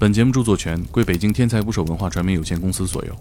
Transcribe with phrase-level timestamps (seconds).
[0.00, 3.16] 本节目著作权归北京天才捕手文化传媒有限公司所有。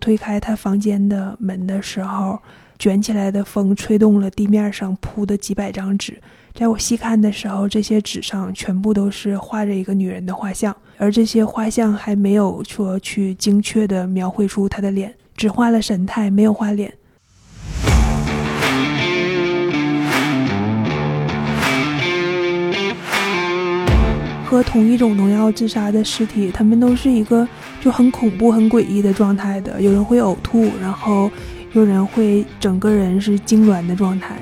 [0.00, 2.36] 推开他房间的门的时候，
[2.80, 6.20] 卷起来的风吹动了地面上铺的几百张纸。
[6.52, 16.92] 在我细看的时候，这些纸上全部都是画着一个女人的画像，而这些画像还没有说去精确的描绘出她的脸，只画了神态，没有画脸。
[24.48, 27.46] 喝同一种农药自杀的尸体，他们都是一个
[27.82, 29.78] 就很恐怖、很诡异的状态的。
[29.78, 31.30] 有人会呕吐，然后
[31.74, 34.38] 有人会整个人是痉挛的状态，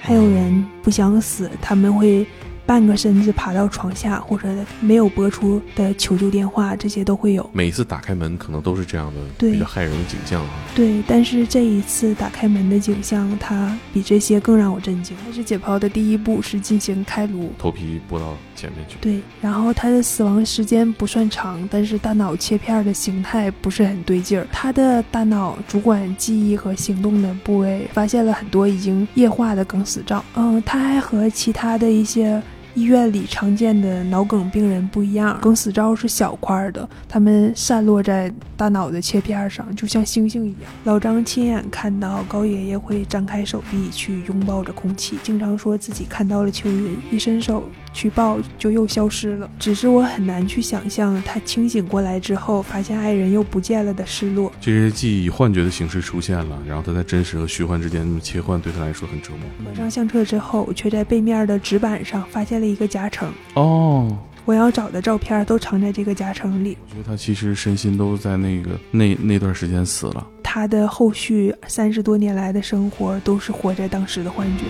[0.00, 2.26] 还有人不想死，他们会。
[2.64, 4.48] 半个身子爬到床下，或者
[4.80, 7.50] 没有拨出的求救电话，这些都会有。
[7.52, 10.48] 每一次打开门，可能都是这样的比较骇人的景象啊。
[10.72, 15.14] 对，但是这一次打开门的景象，它比这些更让我震惊。
[15.26, 18.96] 它是解剖的第一步是进行开颅，头皮剥到前面去。
[19.00, 24.46] 对，然后他的死亡时间不算长，但是大脑切片的形态不是很对劲儿。
[24.52, 30.24] 他的大脑主管记忆和行动的部位，发现了很多已经液化的梗死灶。
[30.34, 32.42] 嗯，他还和其他的一些。
[32.74, 40.60] 医院里常见的脑梗病人不一样，梗死灶是小块的，他们散落在大脑的切片上，就像星星一样。
[40.84, 47.62] 老张亲眼看到高爷爷会张开手臂去拥抱着空气，经常说自己看到了秋云，一伸手。
[47.92, 54.50] 去抱就又消失了，只是我很难去想象他清醒过来之后，发现爱人又不见了的失落。
[54.60, 59.70] 这些记忆以幻觉的形式出现了，然后他在真实和虚幻之间切换，对他来说很折磨。
[59.70, 63.30] 合上相册之后，却在背面的纸板上发现了一个夹层。
[63.54, 66.76] 哦，我要找的照片都藏在这个夹层里。
[66.88, 70.26] 我觉得他其实身心都在那个那那段时间死了。
[70.42, 74.64] 他的后续三十多年来的生活都是活在当时的幻觉。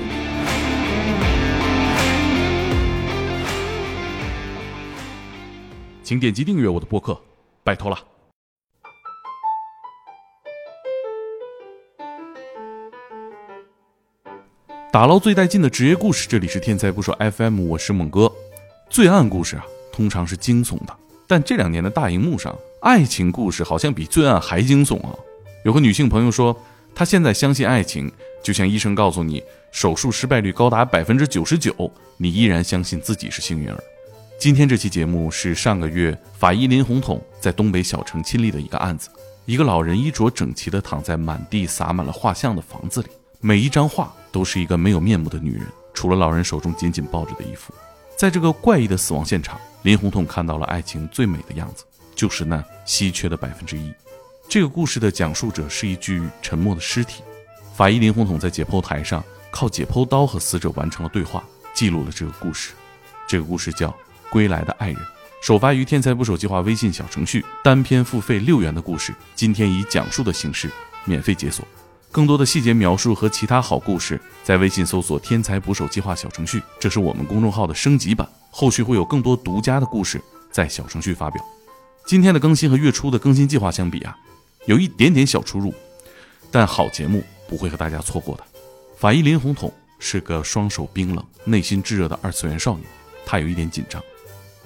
[6.13, 7.19] 请点击订阅我的播客，
[7.65, 7.99] 拜托了。
[14.93, 18.31] 打捞最带劲的职业故事，这里是天才捕手 FM，我是猛哥。
[18.91, 20.95] 罪案故事啊，通常是惊悚的，
[21.27, 25.19] 但这两年的大荧幕上，爱情故事好像比罪案还惊悚啊。
[25.65, 26.55] 有个女性朋友说，
[26.95, 28.13] 她现在相信爱情，
[28.43, 33.83] 就像医生告诉你手术失败率高达百分之九十九，你依然相信自己是幸运儿。
[34.43, 39.09] 今天这期节目是上个月法医林红统在东北小城亲历的一个案子。
[39.45, 43.09] 一个老人衣着整齐地躺在满地洒满了画像的房子里，
[43.39, 47.73] 每一张画都是一个没有面目的女人，除了老人手中紧紧抱着的衣服。
[48.17, 51.85] 在这个怪异的死亡现场，林红统看到了爱情最美的样子，
[52.17, 53.93] 就是那稀缺的百分之一。
[54.49, 57.23] 这个故事的讲述者是一具沉默的尸体。
[57.77, 62.73] 法医林红统在解剖台上靠解剖刀和死者完成了对话，记录了这个故事。
[63.29, 63.97] 这个故事叫。
[64.33, 64.97] 归来的爱人，
[65.43, 70.71] 首发于“天才捕手计划”微信小程序，单篇付费六元的故事，今天以讲述的形式
[71.05, 71.63] 免费解锁。
[72.11, 80.19] 更多的细节描述和其他好故事，在微信搜索“天才捕手计划”小程序，这是我们公众号的升级版，后续会有更多独家的故事
[80.51, 81.45] 在小程序发表。
[82.07, 84.17] 今天的更新和月初的更新计划相比啊，
[84.67, 85.75] 有一点点小出入，
[86.51, 88.45] 但好节目不会和大家错过的。
[88.97, 92.85] 法医林红统是个双手冰冷、内心炙热的二次元少女，
[93.25, 94.03] 她有一点紧张。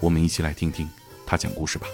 [0.00, 0.88] 我们一起来听听
[1.24, 1.86] 他讲故事吧。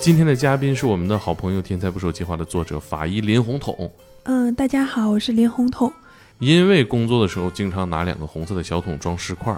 [0.00, 3.90] 今天的嘉宾是我们的好朋友《天才捕手计划》的作者法医林红桶。
[4.22, 5.92] 嗯，大家好，我是林红桶。
[6.38, 9.54] 因为工作的时候经常拿两个红色的小桶装尸块，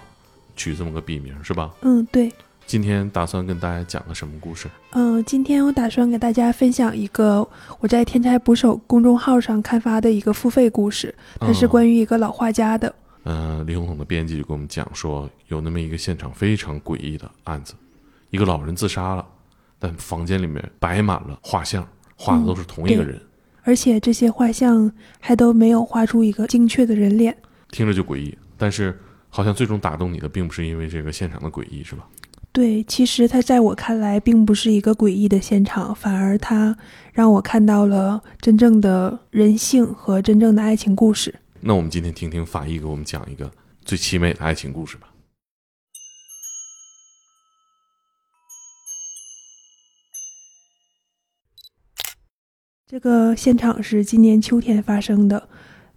[0.56, 1.70] 取这么个笔名是吧？
[1.82, 2.32] 嗯，对。
[2.66, 4.68] 今天打算跟大家讲个什么故事？
[4.92, 7.46] 嗯，今天我打算给大家分享一个
[7.80, 12.88] 我在天才捕手公众号上刊发的一个付费故事，它是关于一个老画家的。
[12.88, 12.94] 嗯，
[13.66, 17.74] 李红统的编辑就跟我们讲说，有那么一个现场非常诡异的案子，
[18.30, 19.26] 一个老人自杀了，
[19.78, 21.86] 但房间里面摆满了画像，
[22.16, 23.20] 画的都是同一个人，
[23.62, 27.36] 而且这些画像还都没有画出一个精确的人脸，
[27.70, 28.36] 听着就诡异。
[28.56, 32.06] 但是好像最终打动你的，并不是因为这个现场的诡异，是吧？
[32.52, 36.76] 对，其实它在我看来并不是一个诡异的现场，反而它
[37.12, 41.32] 让我看到了真正的人性和真正的爱情故事。
[41.62, 43.50] 那我们今天听听法医给我们讲一个
[43.84, 45.08] 最凄美的爱情故事吧。
[52.86, 55.48] 这个现场是今年秋天发生的。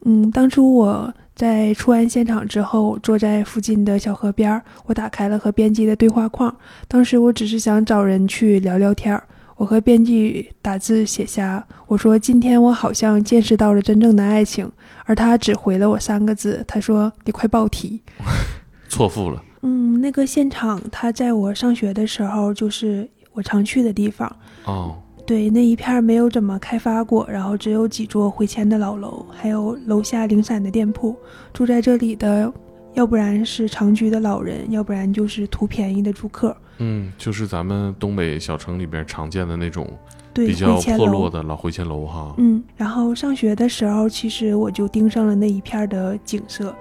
[0.06, 6.56] 嗯，当初我在出案现场之后，坐在附近的小河边我打开了和编辑的对话框。
[6.90, 9.26] 当时我只是想找人去聊聊天儿。
[9.56, 14.70] 我和编辑打字写下：“我说今天我好像见识到了真正的爱情。”
[15.06, 18.02] 而他只回了我三个字，他说：“你快报题。
[18.90, 19.44] ”错付了。
[19.62, 24.34] 嗯，那个现场，他在我上学的时候，就是我常去的地方。
[24.66, 24.96] 哦，
[25.26, 31.16] 对，那一片没有怎么开发过，然后只有几座回迁的老楼，还有楼下零散的店铺。
[31.54, 32.52] 住在这里的，
[32.94, 36.56] 要不然是长居的老人，要不然就是图便宜的住客。
[36.80, 39.88] 嗯，就是咱们东北小城里边常见的那种
[40.34, 41.30] 对，比较破落楼。
[41.30, 42.34] 的老回迁楼哈。
[42.38, 46.76] 嗯，然后上学的时候，其实我就盯上了那一片的景色。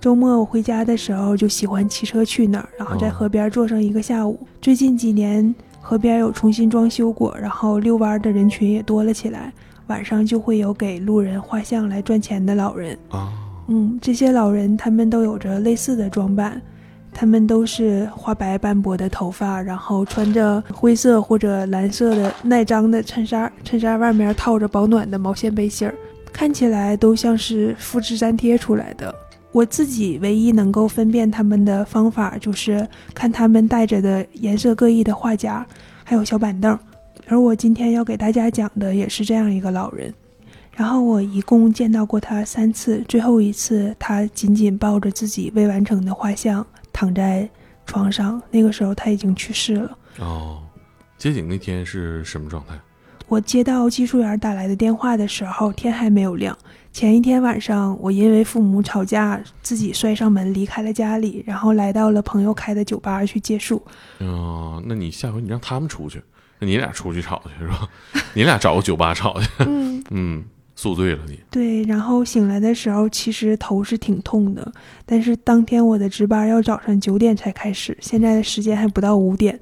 [0.00, 4.38] 周末我回家的时候，就喜欢骑车去那儿，然后在哦河边坐上一个下午。
[4.60, 9.52] 最近几年，河边有重新装修过，然后遛弯的人群也多了起来。
[9.88, 12.98] 晚上就会有给路人画像来赚钱的老人。
[13.08, 13.32] 啊，
[13.68, 16.60] 嗯，这些老人他们都有着类似的装扮，
[17.12, 25.94] 他们都是花白斑驳的头发，然后穿着灰色或者蓝色的耐脏的衬衫，衬衫外面套着保暖的毛线背心儿，
[26.32, 29.14] 看起来都像是复制粘贴出来的。
[29.50, 35.66] 我自己唯一能够分辨他们的方法，就是看他们带着的颜色各异的画夹，
[36.04, 36.78] 还有小板凳。
[37.26, 40.12] 而我今天要给大家讲的也是这样一个老人。
[40.76, 46.64] 然后我一共见到过他三次，最后一次他紧紧抱着自己未完成的画像
[46.98, 47.48] 躺在
[47.86, 49.96] 床上，那个时候他已经去世了。
[50.18, 50.60] 哦，
[51.16, 52.76] 接警那天是什么状态？
[53.28, 56.58] 我接到技术员打来的电话的时候，天还没有亮。
[56.90, 63.80] 前一天晚上，我因为父母吵架，自己摔上门离开了家里，然后来到了朋友开的酒吧去借宿。
[64.18, 66.20] 哦，那你下回你让他们出去，
[66.58, 67.88] 那你俩出去吵去是吧？
[68.34, 69.48] 你俩找个酒吧吵去。
[69.60, 70.44] 嗯，嗯，
[70.78, 71.40] 宿醉了你。
[71.50, 71.82] 对。
[71.82, 74.72] 然后醒来的时候，其实头是挺痛的，
[75.04, 79.58] 但是当天我的值班要早上九点才开始，现在的时间还不到五点。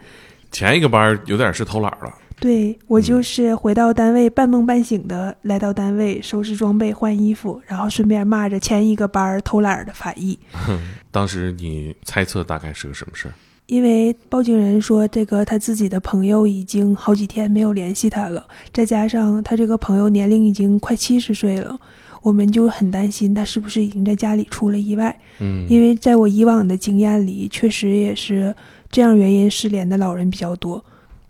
[0.52, 2.14] 前一个班儿有点是偷懒了。
[2.38, 10.38] 对我就是回到单位半梦半醒的来到单位收拾装备换衣服，然后顺便骂着前一个班儿偷懒儿的法医，
[11.10, 13.32] 当时你猜测大概是个什么事儿？
[13.66, 21.76] 因为报警人说这个他自己的朋友已经好几天没有联系他了，再加上他这个朋友年龄已经快七十岁了，
[22.22, 25.18] 我们就很担心他是不是已经在家里出了意外。
[25.40, 28.54] 嗯，因为在我以往的经验里，确实也是
[28.88, 30.84] 这样原因失联的老人比较多。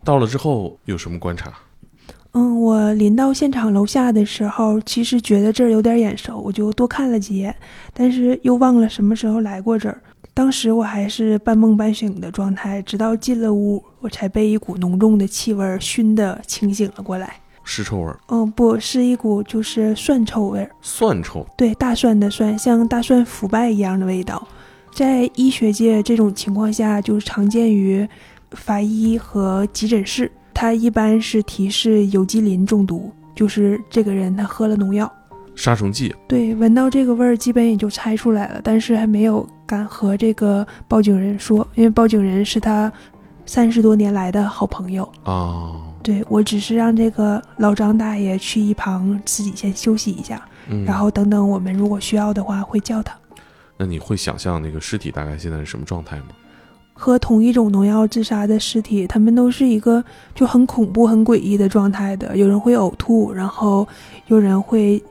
[0.04, 1.50] 到了之后有什么观察？
[2.32, 7.56] 嗯，我临到现场楼下的时候，其实觉得这儿有点眼熟，我就多看了几眼，
[7.94, 9.98] 但是又忘了什么时候来过这儿。
[10.36, 17.36] 当时我还是半梦半醒的状态，直到进了屋，我才被一股浓重的气味熏得清醒了过来。
[17.64, 21.46] 尸臭味儿，嗯，不是一股就是蒜臭味儿，蒜臭。
[21.56, 24.46] 对，大蒜的蒜，像大蒜腐败一样的味道。
[24.92, 28.06] 在医学界，这种情况下就常见于
[28.50, 30.30] 法医和急诊室。
[30.52, 35.10] 它一般是提示有机磷中毒，就是这个人他喝了农药。
[35.56, 36.14] 杀虫剂。
[36.28, 42.92] 对，闻到这个味儿，基本也就猜出来了，但是还没有敢和这个报警人说，因为报警人是他
[43.46, 45.10] 三十多年来的好朋友。
[45.24, 53.16] 哦，对我只是让这个老张大爷去一旁自己先休息一下，嗯，然后等等我们如果需要的话会叫他。
[53.78, 56.26] 那你会想象那个尸体大概现在是什么状态吗？
[56.98, 60.02] 和同一种农药自杀的尸体，他们都是一个
[60.34, 62.34] 就很恐怖、很诡异的状态的。
[62.34, 63.86] 有人会呕吐，然后
[64.28, 65.02] 有人会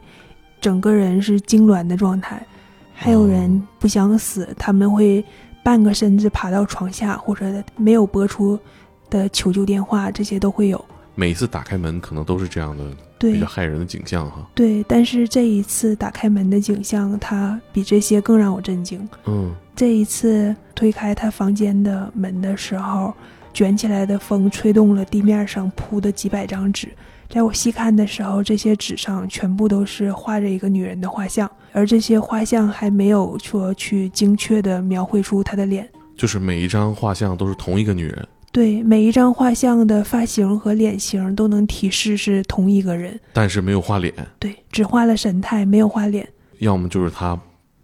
[0.65, 2.43] 整个人是痉挛的状态，
[2.91, 5.23] 还有人不想死，他们会
[5.63, 8.59] 半个身子爬到床下，或者没有拨出
[9.07, 10.83] 的求救电话，这些都会有。
[11.13, 12.83] 每一次打开门可能都是这样的
[13.19, 14.43] 对比较骇人的景象哈。
[14.55, 19.07] 对，但是这一次打开门的景象，它比这些更让我震惊。
[19.25, 23.13] 嗯，这一次推开他房间的门的时候，
[23.53, 26.89] 卷起来的风吹动了地面上铺的几百张纸。
[27.35, 35.85] 在我细看的时候，这些纸上全部都是画着一个女人的画像，而这些画像还没有说去精确的描绘出她的脸。
[36.15, 43.19] 就是每一张画像都是同一个女人，对，每一张画像的发型和脸型都能提示是同一个人。
[43.33, 46.25] 但是没有画脸，对，只画了神态，没有画脸。
[46.59, 47.37] 要么就是他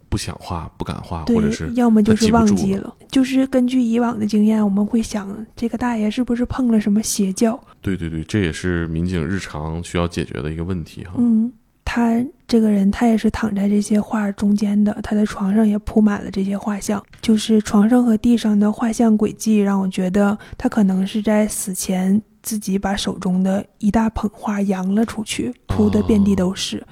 [0.08, 2.94] 不想画、不敢画，或者是，要么就是忘记了。
[3.10, 7.62] 就是根据以往的经验，我们会想，这个大爷是不是碰了什么邪教？
[7.82, 11.14] 对对对，这也是民警日常需要解决的一个问题哈。
[11.18, 11.52] 嗯，
[11.84, 26.82] 他这个人，他也是躺在这些画中间的，他的床上也铺满了这些画像，就是床上和地上的画像轨迹，让我觉得他可能是在死前自己把手中的一大捧画扬了出去，铺的遍地都是。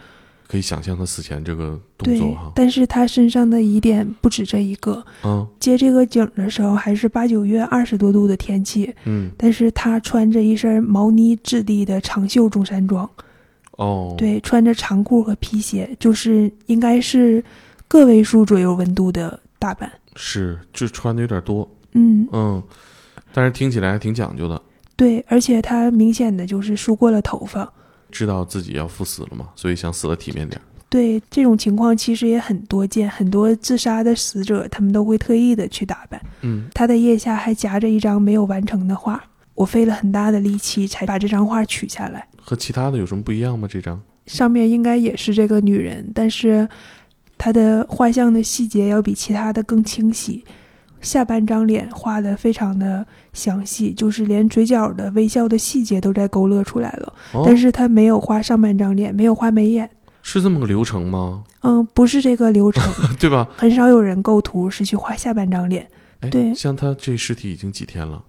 [0.50, 2.50] 可以想象他死前这个动作哈，。
[2.56, 5.04] 但是他身上的疑点不止这一个。
[5.22, 13.08] 嗯接这个景的时候，还是八九月二十多度的天气，嗯，但是他穿着一身毛呢质地的长袖中山装。
[13.76, 17.42] 哦，，对，穿着长裤和皮鞋，就是应该是
[17.86, 19.90] 个位数左右温度的打扮。
[20.16, 22.62] 是，就穿的有点多，嗯，嗯，
[23.32, 24.60] 但是听起来还挺讲究的，
[24.96, 27.72] 对，而且他明显的就是梳过了头发。
[28.10, 30.64] 知道自己要赴死了嘛，所以想死的体面点儿。
[30.88, 36.20] 对这种情况其实也很多见，很多自杀的死者他们都会特意的去打扮。
[36.40, 39.22] 嗯，他的腋下还夹着一张没有完成的画，
[39.54, 42.26] 我费了很大的力气才把这张画取下来。
[42.42, 43.68] 和其他的有什么不一样吗？
[43.70, 44.02] 这张？
[44.26, 46.68] 上面应该也是这个女人，但是
[47.38, 50.44] 她的画像的细节要比其他的更清晰。
[51.00, 57.12] 下半张脸画的非常的详细，就是连嘴角的微笑的细节都在勾勒出来了。
[57.32, 59.88] 哦，但是他没有画上半张脸，没有画眉眼。
[60.22, 61.44] 是这么个流程吗？
[61.62, 62.82] 嗯，不是这个流程，
[63.18, 63.48] 对吧？
[63.56, 65.88] 很少有人构图是去画下半张脸。
[66.20, 68.22] 哎，对像他这尸体已经几天了？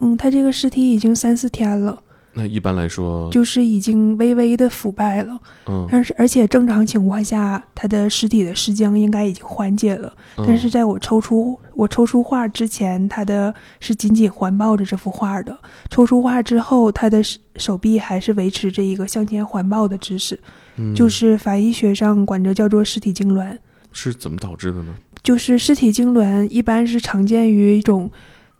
[0.00, 1.96] 嗯，他这个尸体已经三四天了，
[2.38, 5.38] 那一般来说，就是已经微微的腐败了。
[5.66, 10.12] 嗯，但是而且正常情况下，他的尸体的尸僵应该已经缓解了。
[10.36, 15.58] 嗯但是在我抽出我抽出画之前，他的是紧紧环抱着这幅画的。
[15.88, 20.38] 抽出画之后，他的手手臂还是维持着一个向前环抱的姿势，
[20.76, 23.56] 嗯就是法医学上管这叫做尸体痉挛。
[23.92, 24.94] 是怎么导致的呢？
[25.22, 28.10] 就是尸体痉挛一般是常见于一种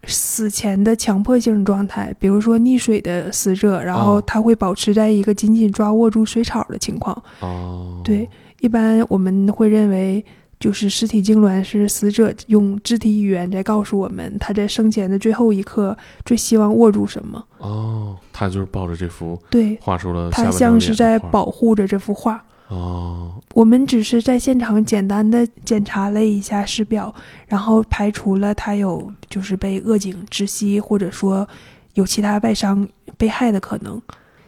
[0.06, 7.20] 死前的强迫性状态，比如说溺水的死者，然后哦他会保持在一个紧紧抓握住水草的情况。
[7.40, 8.28] 哦，对，
[8.60, 10.24] 一般我们会认为，
[10.58, 17.44] 就是尸体痉挛是死者用肢体语言在告诉我们，他在生前的最后一刻最希望握住什么。
[17.58, 22.42] 哦，他就是抱着这幅对，画出了他像是在保护着这幅画。
[22.68, 27.14] 哦，我们只是在现场简单的检查了一下尸表，
[27.46, 31.48] 然后排除了他有就是被恶警窒息，或者说
[31.94, 34.02] 有其他外伤被害的可能，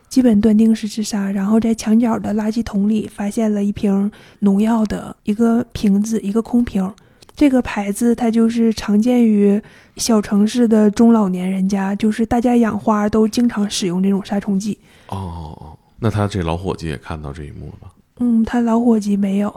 [0.09, 1.31] 基本断定是自杀。
[1.31, 4.11] 然后在墙角的垃圾桶里发现了一瓶
[4.41, 6.93] 农药的一个瓶子，一个空瓶。
[7.37, 9.63] 这个牌子它就是常见于
[9.97, 14.77] 小城市的中老年人家，就是大家养花都经常使用这种杀虫剂。
[15.07, 17.93] 哦哦哦，那他这老伙计也看到这一幕了吧？
[18.19, 19.49] 嗯，他老伙计没有，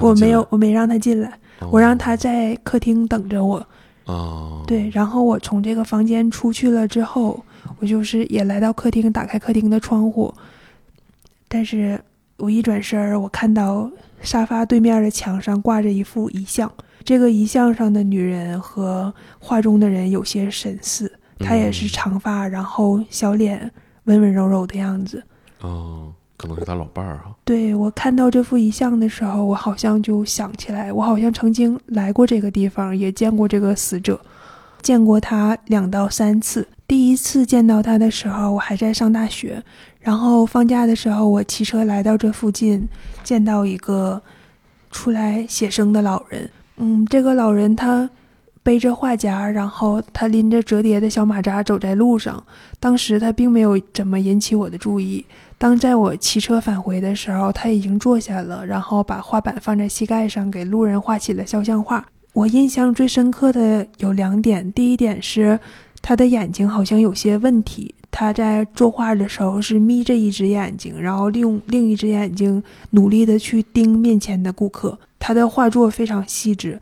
[0.00, 1.28] 我没有，，我没让他进来。
[1.28, 3.64] 哦我让他在客厅等着我。
[4.06, 7.38] 哦，对，然后我从这个房间出去了之后，
[7.78, 10.32] 我就是也来到客厅，打开客厅的窗户，
[11.48, 12.00] 但是
[12.38, 13.90] 我一转身儿，我看到
[14.22, 16.72] 沙发对面的墙上挂着一幅遗像，
[17.04, 23.70] 这个遗像上的女人和画中的人有些神似，她也是嗯长发，然后小脸
[24.04, 25.22] 温温柔柔的样子。
[25.60, 26.10] 哦，
[26.40, 27.36] 可能是他老伴儿哈。
[27.44, 34.18] 对我看到这幅遗像的时候，我好像就想起来，我好像曾经来过这个地方，也见过这个死者，
[34.80, 36.66] 见过他两到三次。
[36.88, 39.62] 第一次见到他的时候，我还在上大学，
[40.00, 42.88] 然后放假的时候，我骑车来到这附近，
[43.22, 44.22] 见到一个
[44.90, 46.50] 出来写生的老人。
[46.78, 48.08] 嗯，这个老人他
[48.62, 52.42] 背着画夹，然后他拎着折叠的小马扎走在路上。
[52.78, 55.24] 当时他并没有怎么引起我的注意，
[55.58, 62.06] 当在我骑车返回的时候，他已经坐下了，然后把画板放在膝盖上，给路人画起了肖像画。
[62.32, 65.58] 我印象最深刻的有两点，第一点是
[66.00, 74.98] 他的眼睛好像有些问题，他在作画的时候是眯着一只眼睛，然后利用另一只眼睛努力的去盯面前的顾客。
[75.18, 76.80] 他的画作非常细致，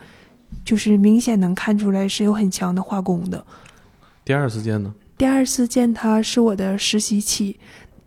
[0.64, 3.45] 就是明显能看出来是有很强的化工的。
[4.25, 4.93] 第二次见呢？
[5.17, 7.57] 第二次见他是我的实习期，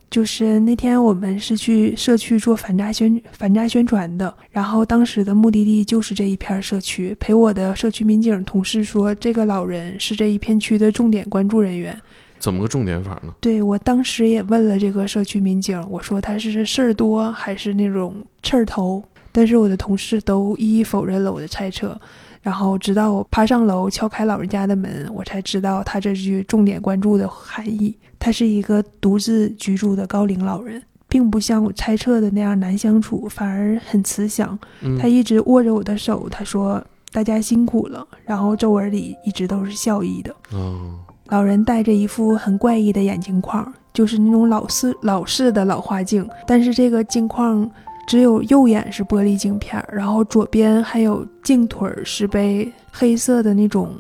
[0.10, 7.16] 就是那天我们是去社区做反诈宣反诈宣传的，然后当时的目的地就是这一片社区。
[7.20, 12.00] 陪我的社区民警同事说，这个老人是这一片区的重点关注人员。
[12.40, 13.34] 怎么个重点法呢？
[13.40, 19.04] 对我当时也问了这个社区民警，我说他是事儿多还是那种刺儿头？
[19.32, 22.00] 但是我的同事都一一否认了我的猜测。
[22.42, 27.96] 然后直到我爬上楼敲开老人家的门，我才知道他这句重点关注的含义。
[28.18, 34.58] 他是一个独自居住的高龄老人，并不像我猜测的那样难相处，反而很慈祥。
[34.82, 40.36] 嗯，他一直握着我的手，他说：“大家辛苦了。”然后皱纹里一直都是笑意的。
[40.52, 47.70] 哦，老人戴着一副很怪异的眼镜框，就是那种老式老式的老花镜，但是这个镜框
[48.08, 53.96] 只有右眼是玻璃镜片儿，然后左边还有镜腿儿是被黑色的那种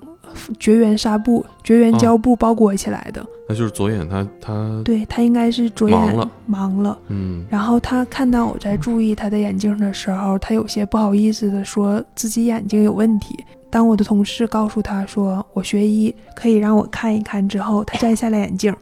[0.59, 3.25] 绝缘纱布、绝缘胶布包裹起来的。
[3.47, 13.37] 那就是左眼他他对他应该是左眼盲了盲了嗯然后他看到我在注意他的眼镜的时候，他有些不好意思的说自己眼睛有问题。
[13.69, 18.73] 当我的同事告诉他说我学医可以让我看一看之后，他摘下了眼镜。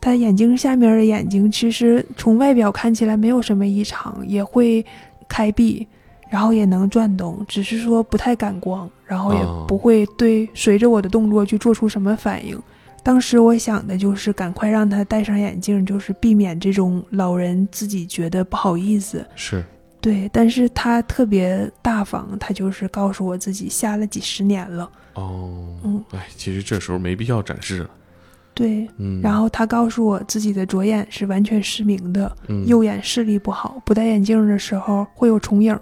[0.00, 4.84] 他眼睛下面的眼睛其实从外表看起来没有什么异常，也会
[5.28, 5.86] 开闭，
[6.30, 12.60] 然后也能转动，只是说不太感光，然后也哦不会对随着我的动作去做出什么反应。
[13.02, 19.24] 当时我想的就是赶快让他戴上眼镜，就是避免这种老人自己觉得不好意思。
[19.34, 19.64] 是，
[20.02, 24.90] 对，但是他特别大方，他就是告诉我自己瞎了几十年了。
[25.14, 27.90] 哦，嗯，哎，其实这时候没必要展示了，
[28.52, 35.78] 对，嗯，然后他告诉我自己的左眼是完全失明的，嗯右眼视力不好，不戴眼镜的时候会有重影。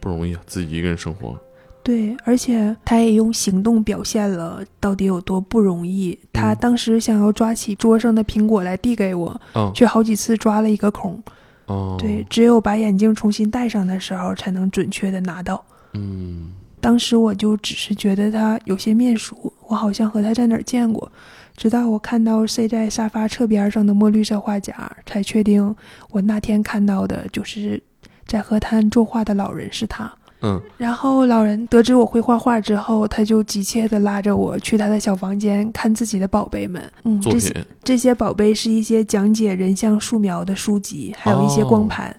[0.00, 1.38] 不容易啊，自己一个人生活，
[1.82, 6.18] 对，而且他也用行动表现了到底有多不容易。
[6.32, 11.20] 他嗯当时想要抓起桌上的苹果来递给我，嗯，却好几次抓了一个空。
[11.66, 15.64] 哦，对，，只有把眼镜重新戴上的时候，才能准确的拿到。
[15.94, 21.10] 嗯，当时我就只是觉得他有些面熟，我好像和他在哪儿见过。
[21.58, 24.72] 直到我看到塞在沙发侧边上的墨绿色画夹，
[25.04, 25.74] 才确定
[26.10, 27.82] 我那天看到的就是
[28.26, 30.10] 在河滩作画的老人是他。
[30.40, 36.80] 嗯，然后老人得知我会画画之后，他就急切地拉着我去他的小房间看自己的宝贝们。
[37.02, 42.14] 嗯，这些，这些宝贝是一些讲解人像素描的书籍，还有一些光盘。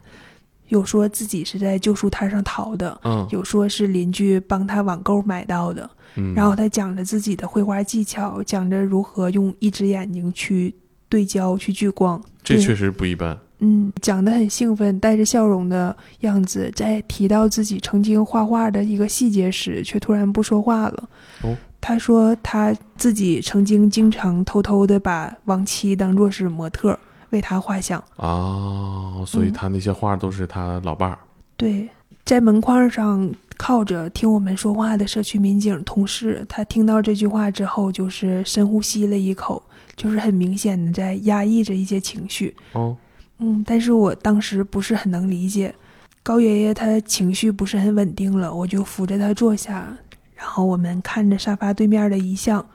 [0.68, 5.90] 有说自己是在旧书摊上淘的，嗯，有说是邻居帮他网购买到的。
[6.16, 10.74] 嗯，然后他讲着自己的绘画技巧，讲着如何用一只眼睛去
[11.08, 12.22] 对焦、去聚光。
[12.44, 16.72] 这确实不一般，嗯，讲得很兴奋，带着笑容的样子。
[16.76, 21.10] 在提到自己曾经画画的一个细节时，却突然不说话了。
[21.44, 26.98] 哦，他说他自己曾经经常偷偷的把亡妻当作是模特，
[27.30, 28.04] 为他画像。
[28.16, 31.20] 啊，所以嗯他那些画都是他老伴儿，
[31.56, 31.88] 对，
[32.26, 33.30] 在门框上
[33.62, 39.62] 靠着听我们说话的社区民警同事，他听到这句话之后，就是深呼吸了一口，
[39.98, 42.56] 就是很明显的在压抑着一些情绪。
[42.72, 42.96] 哦，
[43.40, 45.76] 嗯，但是我当时不是很能理解，
[46.24, 49.94] 高爷爷他情绪不是很稳定了，我就扶着他坐下，
[50.34, 52.66] 然后我们看着沙发对面的遗像，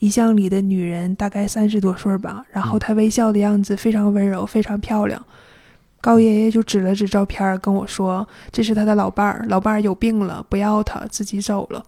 [0.00, 5.24] 遗像里的女人大概三十多岁吧，然后嗯她微笑的样子非常温柔，非常漂亮。
[6.02, 11.82] 高爷爷就指了指照片儿跟我说：“这是他的老伴儿，老伴儿有病了，不要他，自己走了。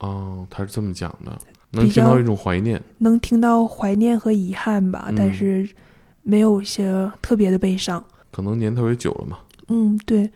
[0.00, 1.38] 哦，他是这么讲的，
[1.70, 5.68] 能听到一种怀念，”能听到怀念和遗憾吧，但嗯是
[6.22, 8.04] 没有一些特别的悲伤。
[8.32, 10.28] 可能年头也久了嘛，嗯，对。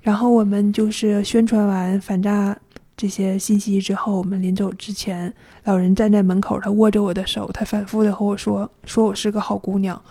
[0.00, 2.58] 然后我们就是宣传完反诈
[2.96, 10.02] 这些信息之后，我们临走之前，老人站在门口，他握着我的手，他反复的和我说，说我是个好姑娘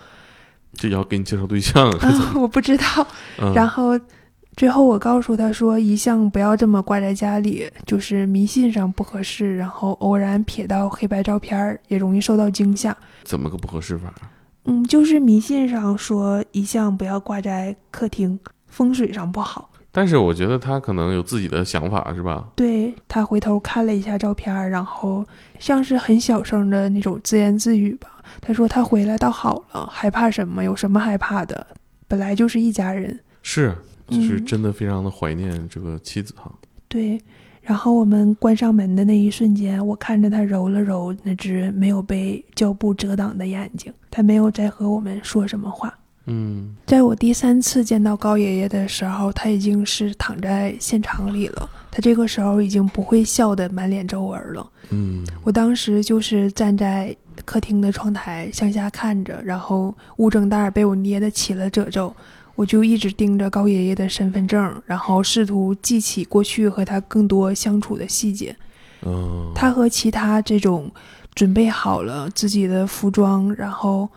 [0.74, 2.84] 这要给你介绍对象，啊，我不知道。
[3.40, 3.98] 嗯，然后
[4.56, 12.96] 最后我告诉他说，一向不要这么挂在家里，就是迷信上不合适，然后偶然瞥到黑白照片儿也容易受到惊吓。
[13.24, 14.12] 怎么个不合适法？
[14.64, 19.68] 嗯，就是迷信上说一向不要挂在客厅，风水上不好。
[19.94, 22.48] 但是我觉得他可能有自己的想法，是吧？
[22.56, 25.22] 对他回头看了一下照片儿，然后
[25.58, 28.08] 像是很小声的那种自言自语吧。
[28.40, 30.64] 他说他回来倒好了，害怕什么？
[30.64, 31.66] 有什么害怕的？
[32.08, 33.18] 本来就是一家人。
[33.42, 33.74] 是，
[34.08, 36.52] 就是嗯真的非常的怀念这个妻子哈。
[36.88, 37.20] 对，
[37.62, 45.92] 然后我们关上门的那一瞬间，我看着他揉了揉那只没有被胶布遮挡的眼睛，他没有再和我们说什么话。
[46.26, 51.68] 嗯，在我第三次见到高爷爷的时候，他已经是躺在现场里了。
[51.90, 54.70] 他这个时候已经不会笑得满脸皱纹了。
[54.90, 57.14] 嗯，我当时就是站在
[57.44, 62.14] 客厅的窗台向下看着，然后物证袋被我捏得起了褶皱，
[62.54, 68.54] 我就一直盯着高爷爷的身份证，然后试图记起过去和他更多相处的细节。
[69.04, 70.90] 嗯，他和其他这种
[71.34, 74.08] 准备好了自己的服装，然后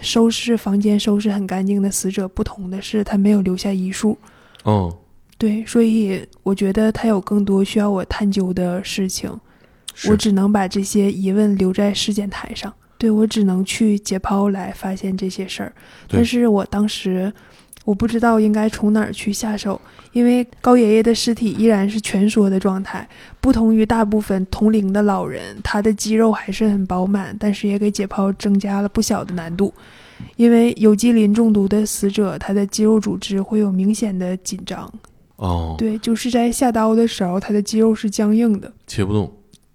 [0.00, 4.18] 收拾房间、收拾很干净的死者不同的是，他没有留下遗书。
[4.64, 4.96] 哦，
[5.38, 9.30] 对，所以我觉得他有更多需要我探究的事情。
[10.08, 15.72] 我，只能把这些疑问留在尸检台上，对我只能去解剖来发现这些事儿。
[16.08, 17.32] 但是我当时
[17.84, 19.80] 我不知道应该从哪儿去下手，
[20.12, 23.06] 因为高爷爷的尸体依然是蜷缩的状态，
[23.40, 29.72] 不同于大部分同龄的老人，他的肌肉还是很饱满，但是也给解剖增加了不小的难度。
[30.36, 34.90] 因为有机磷中毒的死者，他的肌肉组织会有明显的紧张，
[35.36, 38.72] 哦，对，就是在下刀的时候，他的肌肉是僵硬的。
[38.86, 39.30] 切不动，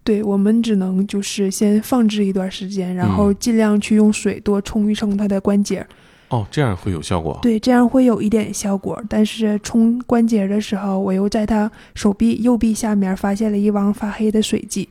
[0.09, 5.85] 对我们只能就是先放置一段时间，然后尽量去用水多冲一冲它的关节，
[6.29, 7.37] 哦，这样会有效果。
[7.43, 8.99] 对，这样会有一点效果。
[9.07, 14.89] 但是冲关节的时候，我又在他手臂右臂下面发现了一汪发黑的水迹，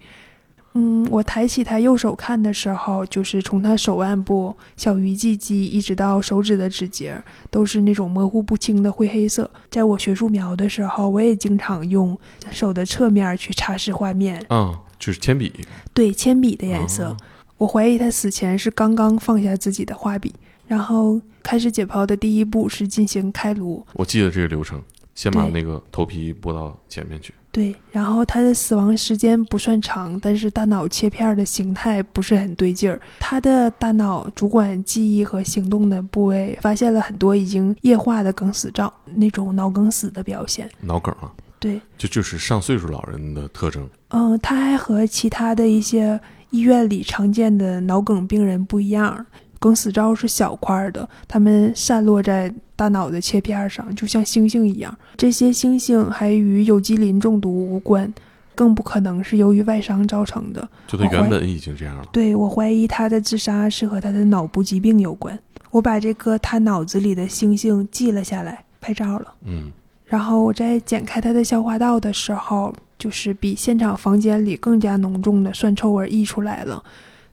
[0.75, 9.51] 嗯，我抬起他右手看的时候，就是从他手腕部小鱼际肌一直到手指的指节，都是那种模糊不清的灰黑色。
[9.69, 12.17] 在我学素描的时候，我也经常用
[12.53, 14.41] 手的侧面去擦拭画面。
[14.51, 14.73] 嗯，
[15.09, 15.51] 就是铅笔。
[15.95, 17.07] 对，铅笔的颜色。
[17.07, 17.17] 哦
[17.57, 20.33] 我怀疑他死前是刚刚放下自己的画笔，
[20.69, 23.85] 然后开始解剖的第一步是进行开颅。
[23.95, 24.81] 我记得这个流程，
[25.13, 27.35] 先把那个头皮拨到前面去。
[27.51, 33.01] 对，然后他的死亡时间不算长，但是大脑切片的形态不是很对劲儿。
[33.19, 40.71] 他的大脑主管记忆和行动的部位发现了很多已经液化的梗死灶，那种脑梗死的表现。
[40.83, 43.89] 脑梗啊，对，就就是上岁数老人的特征。
[44.09, 49.27] 嗯，他还和其他的一些医院里常见的脑梗病人不一样，
[49.59, 54.97] 梗死灶是小块儿的，他们散落在大脑的切片上，就像星星一样。
[55.17, 58.13] 这些星星还与有机磷中毒无关，
[58.55, 60.69] 更不可能是由于外伤造成的。
[60.87, 62.07] 就他原本已经这样了。
[62.13, 65.39] 对我怀疑他的自杀是和他的脑部疾病有关。
[65.71, 69.35] 我把这个他脑子里的星星记了下来，拍照了。
[69.45, 69.71] 嗯，
[70.09, 76.83] 然后我在剪开它的消化道的时候，就是比现场房间里更加浓重的酸臭味溢出来了。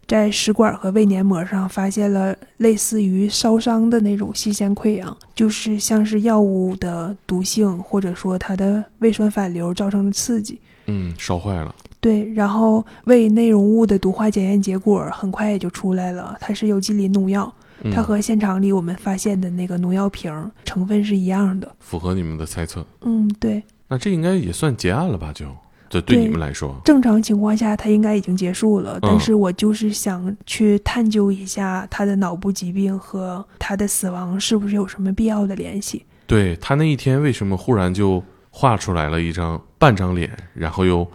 [0.07, 10.59] 在食管和胃黏膜上发现了类似于烧伤的那种细腺溃疡，就是像是药物的毒性或者说它的胃酸反流造成的刺激。
[10.85, 11.73] 嗯，烧坏了。
[11.99, 21.75] 对，然后胃内容物的毒化检验结果很快也就出来了，它是有机磷农药，嗯、它和现场里我们发现的那个农药瓶成分是一样的。
[21.79, 22.85] 符合你们的猜测。
[23.01, 23.63] 嗯，对。
[23.87, 25.31] 那这应该也算结案了吧？
[25.33, 25.45] 就
[25.87, 36.03] 这对对你们来说，正常情况下，他应该已经结束了，但嗯是我就是想去探究一下他的脑部疾病和他的死亡是不是有什么必要的联系。
[36.25, 41.07] 对他那一天为什么忽然就画出来了一张半张脸，然后又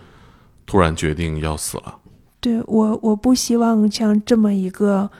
[0.64, 1.96] 突然决定要死了？
[2.38, 5.10] 对我，我不希望像这么一个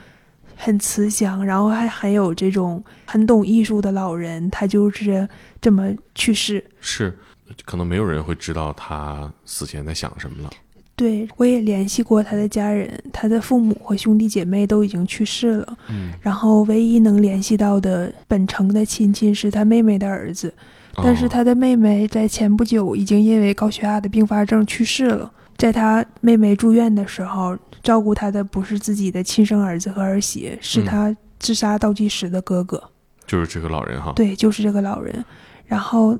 [0.63, 5.27] 很慈祥，然后还很有这种很懂艺术的老人，他就是
[5.59, 6.63] 这么去世。
[6.79, 7.17] 是，
[7.65, 10.51] 可能没有人会知道他死前在想什么了。
[10.95, 15.77] 对我也联系过他的家人，他的父母和兄弟姐妹都已经去世了。
[15.89, 20.53] 嗯，然后唯一能联系到的本城的亲戚是他妹妹的儿子，
[20.97, 25.31] 但是哦他的妹妹在前不久已经因为高血压的并发症去世了。
[25.57, 32.81] 在他妹妹住院的时候，照顾他的不是自己的亲生儿子和儿媳，是嗯他自杀倒计时的哥哥。
[33.25, 34.13] 就是这个老人哈。
[34.15, 35.23] 对，就是这个老人。
[35.65, 36.17] 然后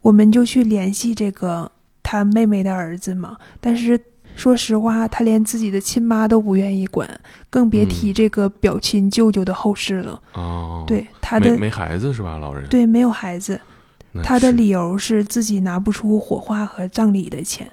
[0.00, 1.70] 我们就去联系这个
[2.02, 3.98] 他妹妹的儿子嘛，但是
[4.36, 7.08] 说实话，他连自己的亲妈都不愿意管，
[7.50, 10.20] 更别提嗯这个表亲舅舅的后事了。
[10.34, 12.38] 哦，，对他的没没孩子是吧？
[12.38, 12.66] 老人。
[12.68, 13.60] 对没有孩子，
[14.22, 17.70] 他的理由是自己拿不出火化和葬礼的钱，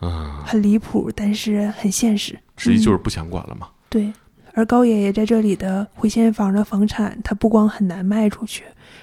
[0.00, 2.34] 啊，很离谱，但是很现实。
[2.34, 3.68] 嗯实际就是不想管了嘛。
[3.88, 4.12] 对。
[4.56, 8.62] 而高爷爷在这里的回迁房的房产，他不光很难卖出去，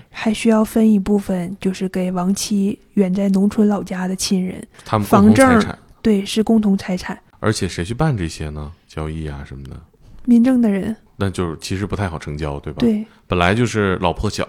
[0.09, 4.65] 还需要分一部分，就是给亡妻远在农村老家的亲人。
[4.85, 5.61] 他们房证
[6.01, 7.19] 对，是共同财产。
[7.41, 8.71] 而且谁去办这些呢？
[8.87, 9.77] 交易啊什么的，
[10.23, 14.47] 民政的人，那就是其实不太好成交，对吧？，对本来就是老破小，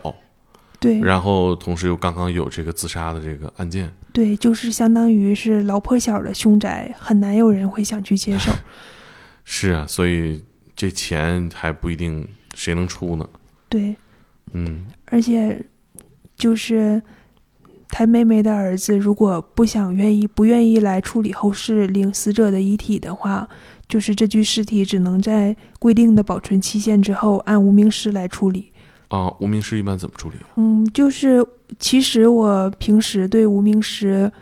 [0.82, 8.50] 对然后同时又刚刚有这个自杀的这个案件，对，就是相当于是老破小的凶宅，很难有人会想去接受。
[9.44, 10.42] 是啊，所以
[10.74, 13.28] 这钱还不一定谁能出呢。
[13.68, 13.94] 对，
[14.52, 15.64] 嗯，而且
[16.34, 17.00] 就是
[17.88, 23.48] 他妹妹的儿子，如果不想愿意不愿意来处理后事领死者的遗体的话，
[23.86, 28.71] 就是这具尸体只能在规定的保存期限之后按无名尸来处理。
[29.12, 30.36] 啊，无名尸一般怎么处理？
[30.56, 31.46] 嗯，就是
[31.78, 34.32] 其实我平时对无名尸，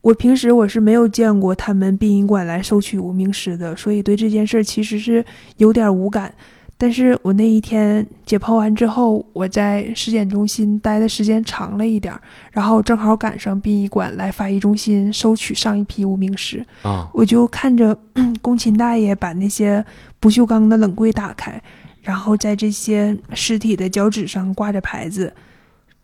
[0.00, 5.24] 我平时我是没有见过他们殡仪馆来收取无名尸的，所以对这件事儿其实是
[5.58, 6.34] 有点无感。
[6.76, 17.96] 但是我那一天解剖完之后，我在尸检中心待的时间长了一点儿，然后正好赶上殡仪馆来法医中心收取上一批无名尸，啊，我就看着
[18.42, 19.84] 工勤大爷把那些
[20.18, 21.62] 不锈钢的冷柜打开，
[22.02, 25.32] 然后在这些尸体的脚趾上挂着牌子，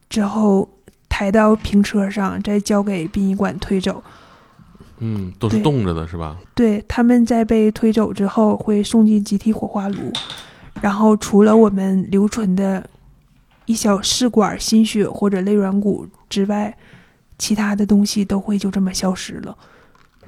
[0.09, 0.69] 之后
[1.09, 4.03] 抬到平车上，再交给殡仪馆推走。
[5.01, 6.37] 嗯，都是冻着的是吧？
[6.55, 10.13] 对，他们在被推走之后会送进集体火化炉，
[10.81, 12.89] 然后除了我们留存的
[13.67, 16.77] 一小试管心血或者肋软骨之外，
[17.39, 19.57] 其他的东西都会就这么消失了。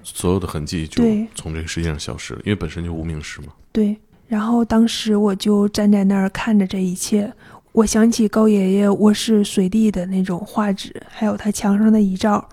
[0.03, 1.03] 所有的痕迹就
[1.35, 3.49] 从这个世界上消失了，因为本身就无名尸嘛。
[3.73, 3.99] 对，
[4.31, 7.31] 然后当时我就站在那儿看着这一切，
[7.73, 12.49] 我想起高爷爷卧室随地的那种画纸，还有他墙上的遗照，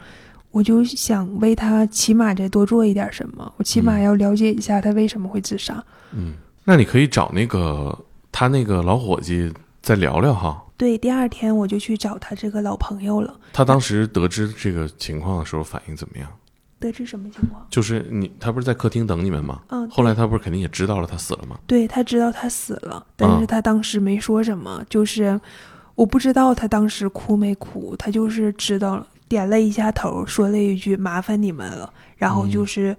[0.50, 5.84] 我就想为他起码再多做一点什么，我起码嗯要了解一下他为什么会自杀。
[6.14, 7.96] 嗯，那你可以找那个
[8.32, 10.64] 他那个老伙计再聊聊哈。
[10.78, 13.40] 对，第二天我就去找他这个老朋友了。
[13.54, 16.28] 他当时得知这个情况的时候反应怎么样？
[16.80, 17.66] 得知什么情况？
[17.70, 19.62] 就是你他不是在客厅等你们吗？
[19.70, 21.60] 嗯，后来他不是肯定也知道了他死了吗？
[21.66, 25.40] 对他知道他死了，但是嗯他当时没说什么，就是
[25.96, 32.96] 我不知道他当时哭没哭，他就是知道了，点了一下头，说了一句“麻烦你们了”，然后嗯就是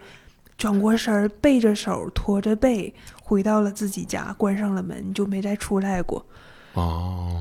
[0.57, 6.25] 转过身儿，背着手，驼着背回到了自己家，关上了门，就没再出来过。
[6.75, 7.41] 哦，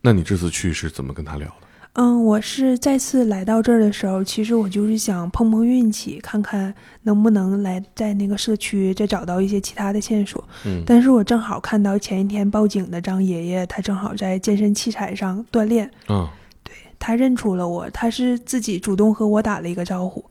[0.00, 1.61] 那你这次去是怎么跟他聊的？
[1.94, 10.42] 嗯，我是再次来到这儿的时候，其实我就是想碰碰运气，看看能不能来在那个社区再找到一些其他的线索。
[10.64, 16.26] 嗯但是我正好看到前一天报警的张爷爷，他正好在健身器材上锻炼，嗯
[16.98, 20.24] 他认出了我，他是自己主动和我打了一个招呼。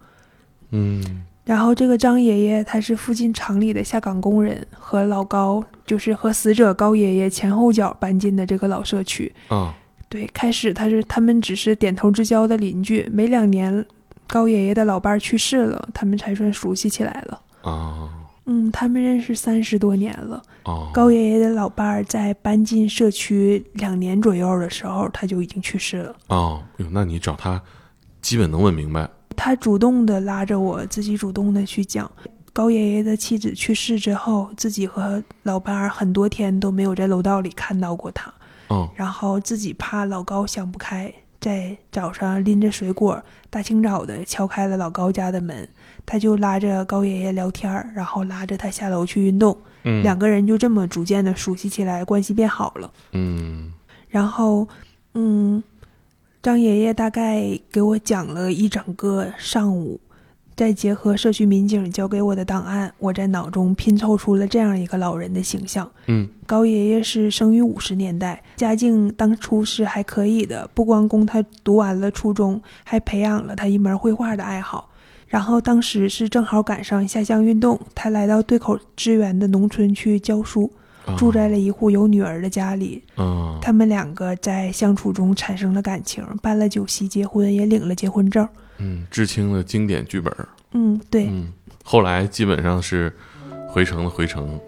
[0.71, 9.31] 嗯然后这个张爷爷他是附近厂里的下岗工人，和老高就是和死者高爷爷前后脚搬进的这个老社区。
[9.49, 9.75] 啊
[10.11, 13.85] 对，开始他是他们只是点头之交的邻居，没两年，
[14.27, 17.41] 高爷爷的老伴儿去世了，他们才算熟悉起来了。
[17.61, 18.09] 啊
[18.45, 20.41] 嗯，他们认识三十多年了。
[20.63, 26.15] 哦高爷爷的老伴儿在搬进社区两年左右的时候，他就已经去世了。
[26.27, 27.61] 哦，哟，那你找他
[28.21, 29.09] 基本能问明白。
[29.37, 32.11] 他主动的拉着我，自己主动的去讲。
[32.51, 38.33] 高爷爷的妻子去世之后，自己和老伴儿很多天都没有在楼道里看到过他。
[38.71, 45.67] 哦然后自己怕老高想不开，在早上拎着水果，大清早的敲开了老高家的门，
[46.05, 50.01] 他就拉着高爷爷聊天儿，然后拉着他下楼去运动，嗯。
[50.03, 52.91] 两个人就这么逐渐的熟悉起来，关系变好了。
[53.11, 53.73] 嗯。
[54.07, 54.67] 然后，
[55.13, 55.63] 嗯，
[56.41, 59.99] 张爷爷大概给我讲了一整个上午，
[60.55, 65.89] 再结合社区民警交给我的档案，我在脑中拼凑出了这样一个老人的形象。
[66.07, 74.89] 嗯高爷爷是生于五十年代，家境当初是还可以的，不光供他读完了初中，还培养了他一门绘画的爱好。
[75.27, 80.69] 然后当时是正好赶上下乡运动，他来到对口支援的农村去教书，
[81.05, 83.01] 啊住在了一户有女儿的家里。
[83.17, 88.45] 嗯他们两个在相处中产生了感情，办了酒席结婚，也领了结婚证。
[88.81, 90.47] 嗯，知青的经典剧本儿。
[90.73, 93.13] 嗯，对、嗯，后来基本上是
[93.67, 94.59] 回城的回城，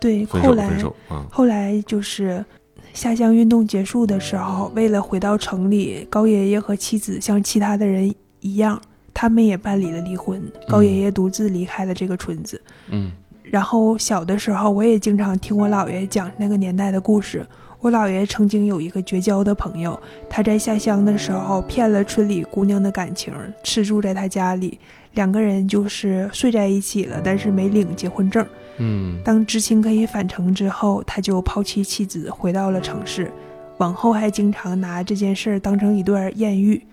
[0.00, 1.26] 对，分后来手分手啊。
[1.30, 2.44] 后来就是
[2.92, 8.80] 下乡运动结束的时候，为了回到城里，高爷爷和妻子像其他的人一样，
[9.12, 10.42] 他们也办理了离婚。
[10.68, 12.60] 高爷爷独自离开了这个村子。
[12.90, 13.10] 嗯
[13.48, 17.46] 然后小的时候，我也经常听我姥爷讲那个年代的故事。
[17.86, 19.96] 我姥爷曾经有一个绝交的朋友，
[20.28, 24.76] 他在下乡的时候骗了村里姑娘的感情，吃住在他家里，
[25.14, 28.44] 两个人就是睡在一起了，但是没领结婚证。
[28.78, 33.30] 嗯当知青可以返城之后，他就抛弃妻子，回到了城市。
[33.78, 36.84] 往后还经常拿这件事儿当成一段艳遇。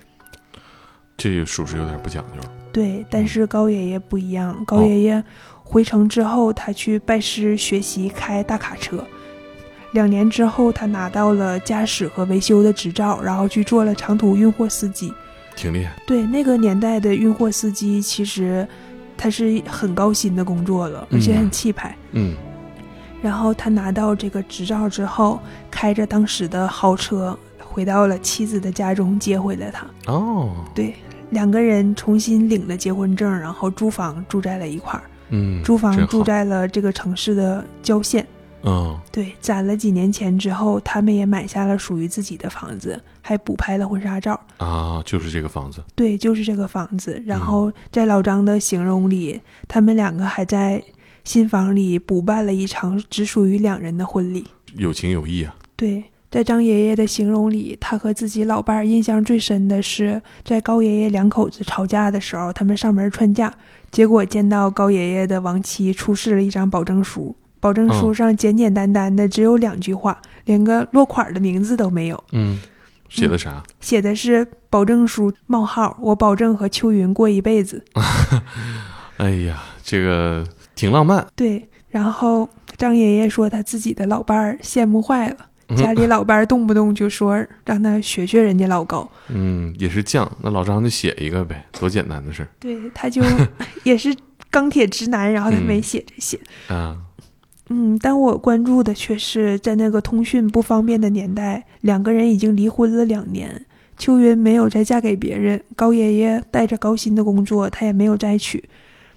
[1.18, 2.48] 这属实有点不讲究。
[2.72, 4.64] 对，但是高爷爷不一样。
[4.64, 5.24] 高爷爷
[5.64, 9.04] 回城之后，他去拜师学习开大卡车。
[9.94, 15.14] 两年之后，他拿到了驾驶和维修的执照，然后去做了长途运货司机。
[15.56, 15.94] 挺厉害。
[16.06, 18.68] 对，那个年代的运货司机，其实
[19.16, 21.96] 他是很高薪的工作了，而且很气派。
[22.12, 22.36] 嗯
[23.22, 25.40] 然后他拿到这个执照之后，
[25.72, 29.88] 开着当时的豪车回到了妻子的家中，接回了她。
[30.12, 30.94] 哦，对，
[31.30, 35.04] 两个人重新领了结婚证，然后租房住在了一块儿。
[35.30, 38.28] 嗯，租房住在了这个城市的郊县。
[38.64, 44.40] 嗯对，攒了几年钱之后，他们也买下了属于自己的房子，还补拍了婚纱照。
[44.58, 45.84] 啊，就是这个房子。
[45.96, 47.14] 对，就是这个房子。
[47.18, 50.82] 嗯然后在老张的形容里，他们两个还在
[51.24, 54.46] 新房里补办了一场只属于两人的婚礼。
[54.76, 55.56] 有情有义啊。
[55.76, 63.54] 对，在张爷爷的形容里，他和自己老伴儿印象最深的是，在高爷爷两口子吵架的时候，他们上门劝架，
[63.92, 72.60] 结果见到高爷爷的亡妻出示了一张保证书，保证书嗯上简简单单的只有两句话，连个落款的名字都没有，嗯，
[73.08, 73.64] 写的啥？
[73.80, 77.82] 写的是保证书冒号，我保证和秋云过一辈子。
[79.16, 80.46] 哎呀，这个
[80.76, 81.26] 挺浪漫。
[81.38, 85.38] 对，然后张爷爷说他自己的老伴儿羡慕坏了。
[85.78, 90.28] 家里老伴儿动不动就说让他学学人家老高，嗯，也是犟。
[90.42, 93.24] 那老张就写一个呗，多简单的事儿对，他就
[93.84, 94.14] 也是
[94.52, 96.38] 钢铁直男，然后他没嗯写这些。
[96.68, 96.94] 啊。
[96.94, 97.02] 嗯，
[98.00, 103.66] 但我关注的却是在那个通讯不方便的年代，两个人已经离婚了两年，
[103.98, 108.64] 秋云没有再嫁给别人，高爷爷带着高薪的工作，他也没有再娶。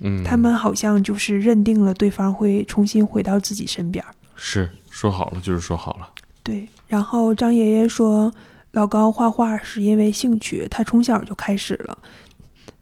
[0.00, 4.04] 嗯，他们好像就是认定了对方会重新回到自己身边。
[4.34, 6.08] 是说好了就是说好了。
[6.42, 8.30] 对，然后张爷爷说，
[8.72, 11.96] 老高画画是因为兴趣，他从小就开始了。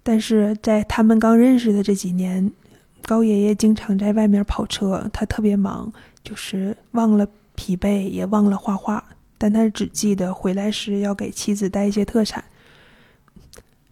[0.02, 2.50] 但是在他们刚认识的这几年，
[3.06, 9.02] 高爷爷经常在外面跑车，他特别忙，就是忘了疲惫，也忘了画画，
[9.38, 12.42] 但他只记得回来时要给妻子带一些特产。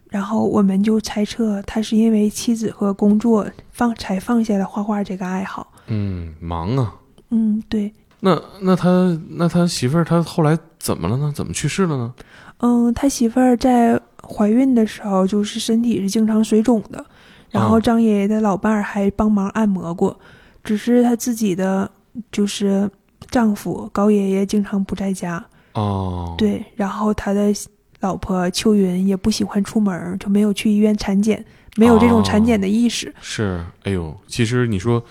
[0.09, 5.73] 然后我们就猜测，他是因为妻子和工作放才放下了画画这个爱好。
[5.87, 6.95] 嗯，忙啊。
[7.31, 7.93] 嗯，对。
[8.21, 11.33] 那那他那他媳妇儿他后来怎么了呢？
[11.35, 12.15] 怎么去世了呢？
[12.59, 17.05] 嗯，他媳妇儿在怀孕的时候就是身体是经常水肿的，
[17.53, 20.19] 然后张爷爷的老伴儿还帮忙按摩过，
[20.65, 21.89] 只是他自己的
[22.33, 22.91] 就是
[23.31, 25.45] 丈夫高爷爷经常不在家。
[25.75, 27.53] 哦，对，然后他的
[28.01, 31.45] 老婆秋云也不喜欢出门，就没有去医院产检，
[31.77, 33.15] 没有这种产检的意识。
[33.21, 35.05] 是，哎呦，其实你说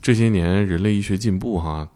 [0.00, 1.86] 这些年人类医学进步哈。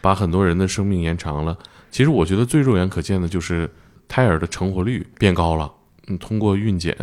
[0.00, 1.58] 把很多人的生命延长了。
[1.90, 3.68] 其实我觉得最肉眼可见的就是
[4.06, 5.68] 胎儿的成活率变高了。
[6.06, 6.96] 嗯，通过孕检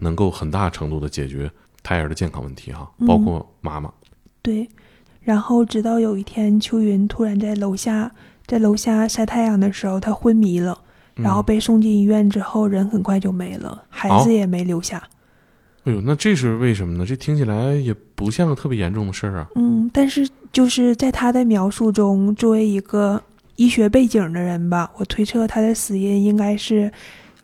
[0.00, 1.48] 能够很大程度的解决
[1.82, 3.92] 胎儿的健康问题哈，包括妈妈。
[4.42, 4.68] 对。
[5.20, 8.10] 然后直到有一天，秋云突然在楼下
[8.44, 10.76] 在楼下晒太阳的时候，她昏迷了，
[11.14, 15.00] 然后被送进医院之后，人很快就没了，孩子也没留下。
[15.84, 17.06] 哎呦，那这是为什么呢？
[17.06, 19.48] 这听起来也不像个特别严重的事儿啊。
[19.54, 23.22] 嗯，但是就是在他的描述中，作为一个
[23.54, 26.92] 医学背景的人吧，我推测他的死因应该是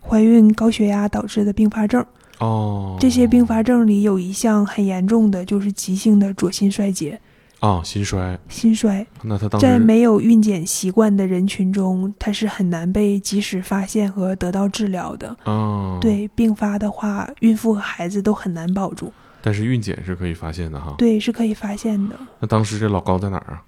[0.00, 2.04] 怀孕高血压导致的并发症。
[2.40, 7.20] 哦，这些并发症里有一项很严重的，就是急性的左心衰竭。
[7.60, 9.04] 啊，心衰，心衰。
[9.22, 15.36] 那他当时在没有孕检习惯的人群中，他是很难被及时发现和得到治疗的。
[15.44, 19.12] 哦，对，并发的话，孕妇和孩子都很难保住。
[19.42, 20.94] 但是孕检是可以发现的哈。
[20.98, 22.14] 对，是可以发现的。
[22.38, 23.62] 那当时这老高在哪儿啊？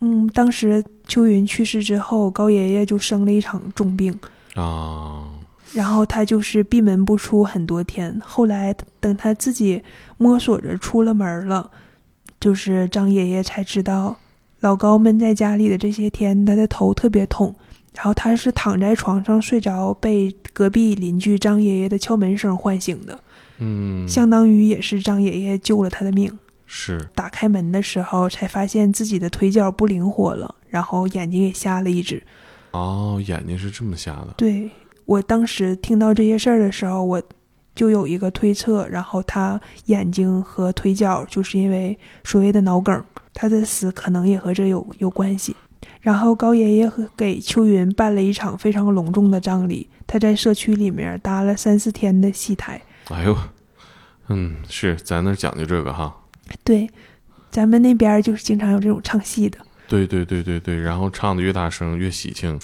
[0.00, 4.18] 嗯，当时秋云去世之后，高爷爷就生了一场重病
[4.54, 5.28] 啊，
[5.74, 8.20] 然后他就是闭门不出很多天。
[8.24, 9.82] 后来等他自己
[10.18, 11.70] 摸索着出了门了。
[12.40, 14.16] 就是张爷爷才知道，
[14.60, 17.54] 老高闷在家里的这些天，他的头特别痛。
[17.94, 23.20] 然后他是躺在床上睡着，被隔壁邻居张爷爷的敲门声唤醒的。
[23.58, 26.36] 嗯，相当于也是张爷爷救了他的命。
[26.66, 32.20] 是打开门的时候，才发现自己的腿脚不灵活了，然后眼睛也瞎了一只。
[32.72, 34.34] 哦，眼睛是这么瞎的。
[34.36, 34.70] 对
[35.04, 37.22] 我当时听到这些事儿的时候，我。
[37.74, 45.56] 就有一个推测，然后他眼睛和腿脚就是因为所谓的脑梗，他的死可能也和这有有关系。
[46.02, 52.78] 然后高爷爷和给秋云办了一场非常隆重的葬礼，他在社区里面搭了三四天的戏台。
[53.08, 53.34] 哎呦，
[54.28, 56.14] 嗯，是咱那讲究这个哈。
[56.62, 56.86] 对，
[57.50, 59.58] 咱们那边就是经常有这种唱戏的。
[59.88, 62.60] 对对对对对，然后唱的越大声越喜庆，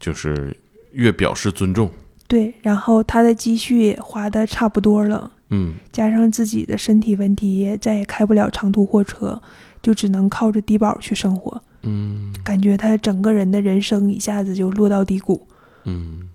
[0.00, 0.56] 就是
[0.96, 1.90] 越表示尊重。
[2.26, 9.40] 对，然后他的积蓄也花的差不多了，嗯，加上自己的身体问题，也再也开不了长途货车，
[9.80, 15.46] 就只能靠着低保去生活，嗯，感觉他整个人的人生一下子就落到低谷，
[15.84, 16.28] 嗯。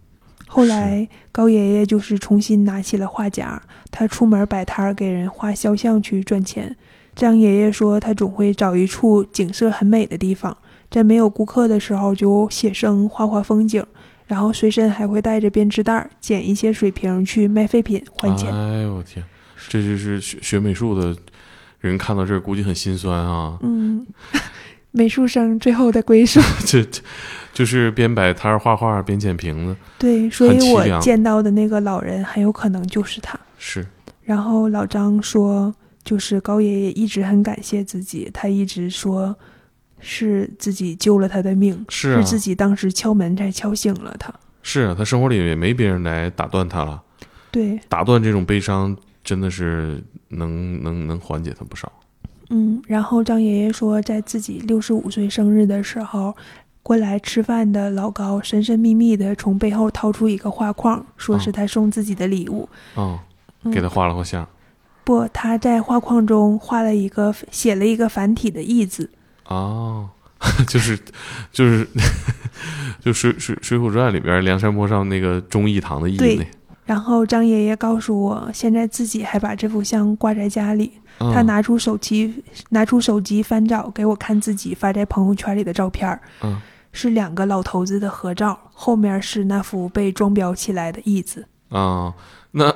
[0.47, 6.75] 后来高爷爷就是重新拿起了画夹，他出门摆摊儿给人画肖像去赚钱。
[7.15, 10.57] 张爷爷说，他总会找一处景色很美的地方，
[10.89, 13.85] 在没有顾客的时候就写生画画风景。
[14.31, 18.49] 然后随身还会带着编织袋，捡一些水瓶去卖废品换钱。
[18.49, 19.21] 哎呦我天，
[19.67, 21.13] 这就是学学美术的
[21.81, 23.59] 人看到这儿估计很心酸啊。
[23.61, 24.07] 嗯，
[24.91, 26.39] 美术生最后的归宿。
[26.65, 26.81] 这
[27.53, 29.75] 就是边摆摊画画边捡瓶子。
[29.99, 33.37] 对，所以我见到的那个老人很有可能就是他。
[33.57, 33.85] 是。
[34.23, 39.35] 然后老张说，就是高爷爷一直很感谢自己，他一直说。
[40.01, 44.33] 是自己救了他的命，是自己当时敲门才敲醒了他。
[44.63, 47.01] 是啊，他生活里也没别人来打断他了。
[47.51, 51.91] 对，打断这种悲伤真的是能能能缓解他不少。
[52.49, 56.35] 嗯，然后张爷爷说，在自己六十五岁生日的时候，
[56.83, 62.67] 过来吃饭的老高神神秘秘的从背后掏出一个画框，说是他送自己的礼物。
[62.95, 63.19] 哦，
[63.71, 64.47] 给他画了画像。
[65.03, 69.09] 不，他在画框中画了一个写了一个繁体的“义”字。
[69.51, 70.09] 哦，
[70.67, 70.97] 就是，
[71.51, 71.87] 就是，
[73.03, 76.47] 就水水水浒传里边梁山泊上那个忠义堂的义对。
[76.85, 80.91] 然后张爷爷告诉我，现在自己还把这幅像挂在家里。
[81.19, 86.59] 他拿出手机，拿出手机翻找给我看自己发在朋友圈里的照片嗯。
[86.93, 91.47] 是两个老头子的合照，后面是那幅被装裱起来的义子。
[91.69, 92.13] 啊，
[92.51, 92.75] 那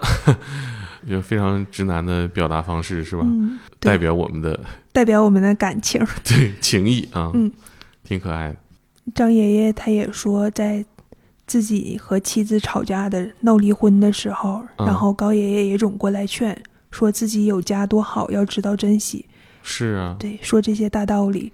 [1.07, 3.21] 就非常直男的表达方式是吧？
[3.25, 4.59] 嗯，代表我们的
[4.91, 6.05] 代表我们的感情。
[6.23, 7.51] 对情谊啊，嗯，
[8.03, 8.55] 挺可爱的。
[9.13, 10.83] 张爷爷他也说，在
[11.45, 19.25] 自己和妻子吵架的闹离婚的时候，嗯然后高爷爷也总过来劝，说自己有家多好，要知道珍惜。
[19.61, 21.51] 是啊，对，说这些大道理。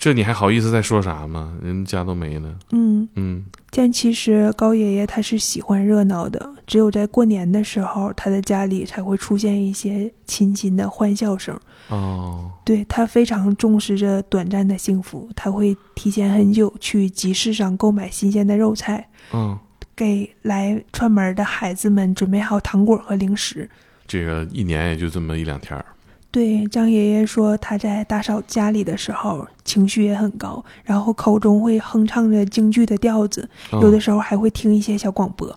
[0.00, 1.52] 这你还好意思再说啥吗？
[1.62, 2.58] 人家都没了。
[2.70, 11.54] 嗯，嗯但其实高爷爷他是喜欢热闹的，只有在过年的时候，他的家里才会出现一些亲亲的欢笑声。
[11.88, 19.58] 哦，对他非常重视这短暂的幸福，他会提前很久去集市上购买新鲜的肉菜，嗯，
[19.94, 23.68] 给来串门的孩子们准备好糖果和零食。
[24.06, 25.84] 这个一年也就这么一两天儿。
[26.30, 35.48] 对张爷爷说，他在打扫家里的时候情绪也很高，然后口中会哼唱着京剧的调子，嗯有的时候还会听一些小广播。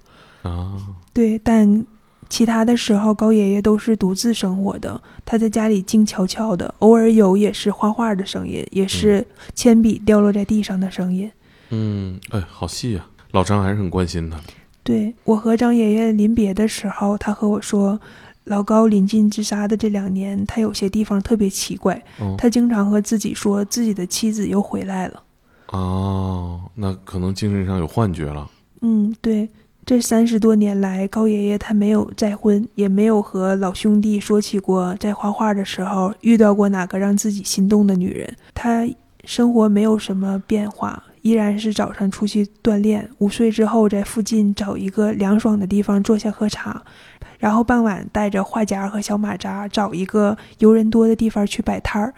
[0.41, 0.73] 啊，
[1.13, 1.85] 对，但
[2.27, 11.31] 其他的时候高爷爷都是独自生活的，他在家里静悄悄的，偶尔有也是画画的声音，也是铅笔掉落在地上的声音。
[11.69, 13.07] 嗯，哎，好细啊！
[13.31, 14.39] 老张还是很关心他。
[14.83, 17.99] 对我和张爷爷临别的时候，他和我说，
[18.45, 21.95] 老高临近自杀的这两年，他有些地方特别奇怪。
[22.19, 25.23] 哦他经常和自己说，自己的妻子又回来了。
[25.67, 28.49] 哦，那可能精神上有幻觉了。
[28.81, 29.49] 嗯，对，
[29.85, 38.35] 这三十多年来，高爷爷他没有再婚，也没有和老兄弟说起过在画画的时候遇到过哪个让自己心动的女人。
[38.53, 38.85] 他
[39.23, 46.83] 生活没有什么变化，依然是早上出去锻炼，午睡之后在附近找一个凉爽的地方坐下喝茶，
[47.39, 52.13] 然后傍晚带着画夹和小马扎找一个游人多的地方去摆摊儿。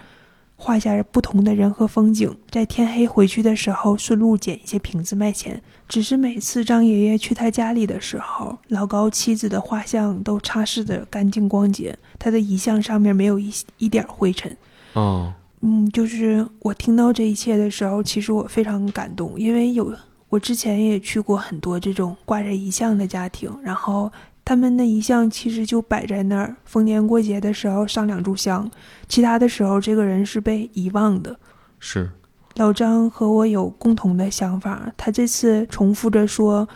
[0.57, 5.61] 画下不同的人和风景，在天黑回去的时候，顺路捡一些瓶子卖钱。
[5.89, 14.55] 只是每次张爷爷去他家里的时候，老高妻子的画像都擦拭得干净光洁，他的遗像上面没有一一点灰尘。
[14.93, 19.91] 哦，嗯，就是我听到这一切的时候，其实我非常感动，因为有
[20.29, 24.11] 我之前也去过很多这种挂着遗像的家庭，然后
[24.43, 28.69] 他们的遗像其实就摆在那儿，逢年过节的时候上两炷香，
[29.07, 31.35] 其他的时候这个人是被遗忘的。
[31.79, 32.11] 是，
[32.55, 36.67] 老张和我有共同的想法，他这次重复着说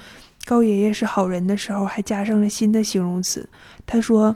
[0.46, 3.48] 高爷爷是好人的时候，还加上了新的形容词。
[3.86, 4.36] 他说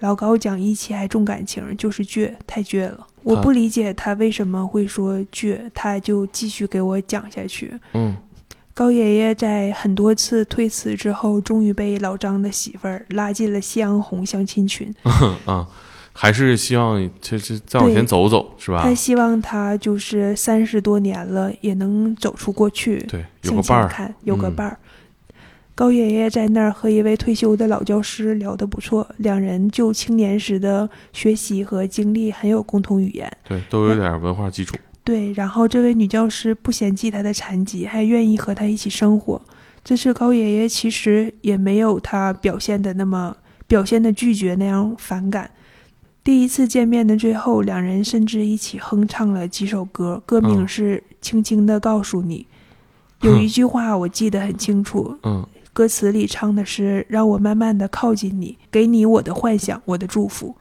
[0.00, 3.06] 老高讲义气还重感情，就是倔，太倔了。
[3.28, 7.72] 我不理解他为什么会说倔，他就继续给我讲下去。
[7.92, 8.16] 嗯，
[8.74, 14.94] 高爷爷在很多次推辞之后，终于被老张的媳妇儿拉进了夕阳红相亲群。
[15.44, 15.66] 啊，
[16.12, 18.94] 还是希望就是再往前走走，是吧他？
[18.94, 22.98] 希望他就是三十多年了，也能走出过去。
[23.08, 23.88] 对，有个伴儿。
[23.88, 24.78] 看，有个嗯伴儿。
[25.78, 33.32] 高爷爷在那儿和一位退休的老教师聊得不错，两人就青年时的学习和经历很有共同语言。
[33.48, 34.74] 对，都有点文化基础。
[35.04, 39.40] 对，然后这位女教师不嫌弃他的残疾，还愿意和他一起生活。
[39.84, 43.36] 这次高爷爷其实也没有他表现的那么
[43.68, 45.48] 表现的拒绝那样反感。
[46.24, 52.44] 第一次见面的最后，两人甚至一起哼唱了几首歌，歌名嗯是《轻轻的告诉你》。
[53.28, 55.44] 有一句话我记得很清楚，嗯，
[55.78, 60.52] 歌词里唱的是“让我慢慢的靠近你，给你我的幻想，我的祝福”。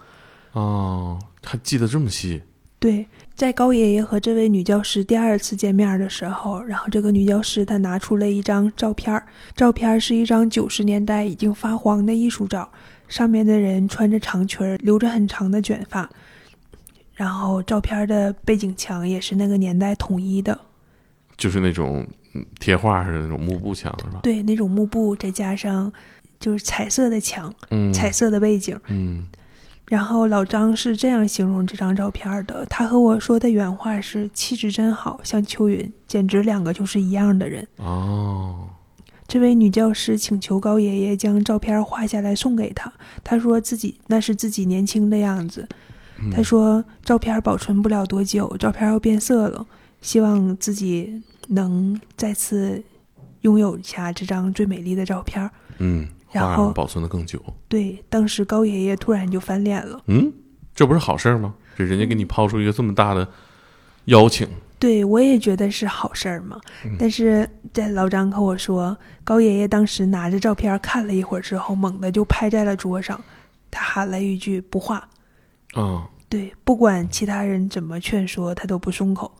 [0.53, 2.39] 哦，他记得这么细。
[2.77, 3.03] 对，
[3.33, 12.71] 在高爷爷和这位女教师第二次见面的时候，然后这个女教师她拿出了一张照片儿，照片是一张九十年代已经发黄的艺术照，
[13.07, 16.07] 上面的人穿着长裙，留着很长的卷发，
[17.15, 20.59] 然后照片的背景墙也是那个年代统一的，
[21.37, 22.05] 就是那种
[22.37, 24.19] 嗯贴画似的那种幕布墙，是吧？
[24.23, 25.91] 对，那种幕布再加上
[26.39, 28.79] 就是彩色的墙，嗯，彩色的背景。
[28.87, 29.25] 嗯
[29.89, 37.65] 然后老张是这样形容这张照片的，他和我说的原话是：“气质真好，像秋云，简直两个就是一样的人。
[37.77, 38.67] 哦，”
[39.29, 42.91] 这位女教师请求高爷爷将照片画下来送给她。
[43.23, 45.65] 她说自己那是自己年轻的样子。
[46.19, 49.65] 嗯他说照片保存不了多久，照片要变色了，
[50.01, 52.83] 希望自己能再次
[53.41, 55.49] 拥有一下这张最美丽的照片。
[55.79, 57.41] 嗯，然后保存的更久。
[57.67, 60.01] 对，当时高爷爷突然就翻脸了。
[60.07, 60.31] 嗯，
[60.73, 61.53] 这不是好事儿吗？
[61.75, 63.27] 这人家给你抛出一个这么大的
[64.05, 64.47] 邀请，
[64.79, 66.59] 对，我也觉得是好事儿嘛。
[66.83, 73.21] 嗯但是在老张和我说，高爷爷当时拿着照片看了一会儿之后，猛地就拍在了桌上，
[73.69, 75.07] 他喊了一句“不画
[75.73, 76.09] 啊”。
[76.27, 79.31] 对，不管其他人怎么劝说，他都不松口。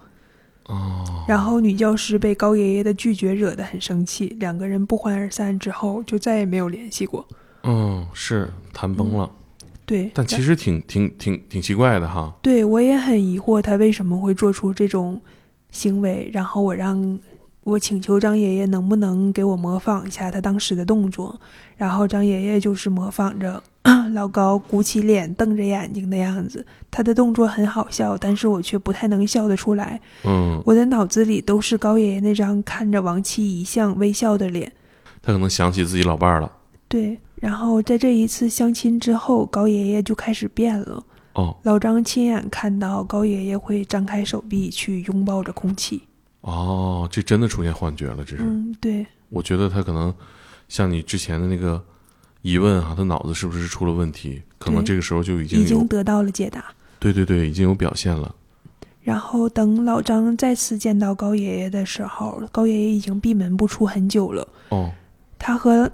[0.68, 7.26] 哦，然后女教师被高爷爷的拒绝惹得很生气，两个人不欢而散之后就再也没有联系过。
[7.64, 9.30] 嗯，是谈崩了，
[9.86, 12.34] 对，但其实挺挺挺挺奇怪的哈。
[12.42, 15.20] 对我也很疑惑，他为什么会做出这种
[15.72, 16.30] 行为。
[16.34, 17.20] 然后我让
[17.64, 21.40] 我请求张爷爷能不能给我模仿一下他当时的动作，
[21.76, 23.62] 然后张爷爷就是模仿着
[24.14, 30.00] 老高鼓起脸、瞪着眼睛的样子，他的动作很好笑，但是我却不太能笑得出来。
[30.24, 34.72] 嗯，我的脑子里都是高爷爷那张看着亡妻遗像微笑的脸。
[35.22, 36.52] 他可能想起自己老伴儿了。
[36.88, 41.04] 对，然后在这一次相亲之后，高爷爷就开始变了。
[41.34, 46.02] 哦老张亲眼看到高爷爷会张开手臂去拥抱着空气。
[46.42, 48.44] 哦，这真的出现幻觉了，这是。
[48.44, 50.14] 嗯，对，我觉得他可能
[50.68, 51.84] 像你之前的那个
[52.42, 54.42] 疑问啊、他脑子是不是出了问题？
[54.58, 56.64] 可能这个时候就已经已经得到了解答。
[57.00, 58.34] 对对对，已经有表现了。
[59.02, 64.48] 然后等老张再次见到高爷爷的时候，高爷爷已经闭门不出很久了。
[64.70, 64.92] 哦，
[65.40, 65.90] 他和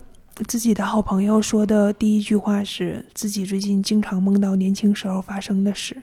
[0.47, 5.95] 自己的好朋友说的第一句话是自己最近经常梦到年轻时候发生的事。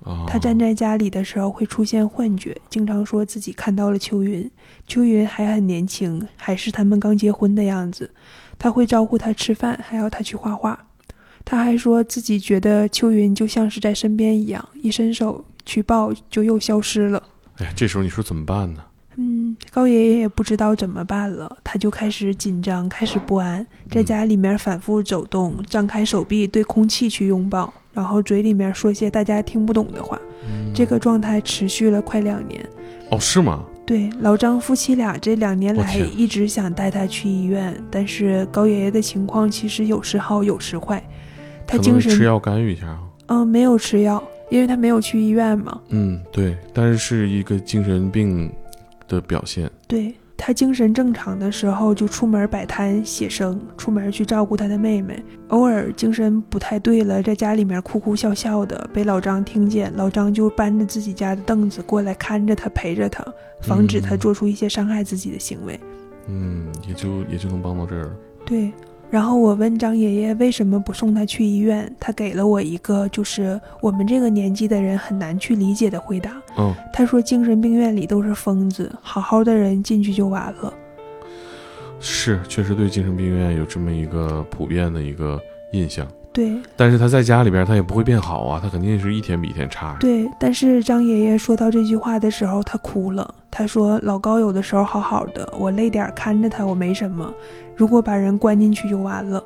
[0.00, 4.50] 哦，他站在家里的时候会出现幻觉，经常说自己看到了秋云，
[4.86, 8.10] 秋云还很年轻，还是他们刚结婚的样子。
[8.58, 10.78] 他会招呼他吃饭，还要他去画画。
[11.44, 17.22] 他还说自己觉得秋云就像是在身边一样，一伸手去抱就又消失了。
[17.58, 18.82] 哎呀，这时候你说怎么办呢？
[19.16, 30.16] 嗯，高爷爷也不知道怎么办了，他就开始紧张，开始不安，在家里面反复走动，张开手臂对空气去拥抱，然后嘴里面说些大家听不懂的话。
[30.72, 32.64] 这个状态持续了快两年。
[33.10, 33.64] 哦，是吗？
[33.88, 41.02] 对，老张夫妻俩这两年来一直想带他去医院，但是高爷爷的情况其实有时好有时坏，
[41.66, 43.00] 他精神能吃药干预一下啊。
[43.28, 45.80] 嗯没有吃药，因为他没有去医院嘛。
[45.88, 48.52] 嗯，对，但是是一个精神病
[49.08, 49.70] 的表现。
[49.86, 55.20] 对他精神正常的时候就出门摆摊写生，出门去照顾他的妹妹。
[55.48, 63.24] 偶尔精神不太对了，在家里面哭哭笑笑的，被老张听见，老张就搬着自己家的凳子过来看着他，陪着他，
[63.60, 65.78] 防止他嗯做出一些伤害自己的行为。
[66.28, 68.10] 嗯，也就也就能帮到这儿了。
[68.46, 68.72] 对，
[69.10, 76.32] 然后我问张爷爷为什么不送他去医院，他给了我一个就是我们这个年纪的人很难去理解的回答。
[76.58, 80.72] 嗯，他说精神病院里都是疯子，好好的人进去就完了。
[82.00, 85.40] 是，确实对精神病院有这么一个普遍的一个
[85.72, 86.06] 印象。
[86.30, 89.96] 对但是他在家里边，他也不会变好啊，他肯定是一天比一天差。
[89.98, 93.34] 对，但是张爷爷说到这句话的时候，他哭了。
[93.50, 97.32] 他说老高有的时候好好的，我累点儿看着他，我没什么。
[97.78, 99.42] 如果把人关进去就完了。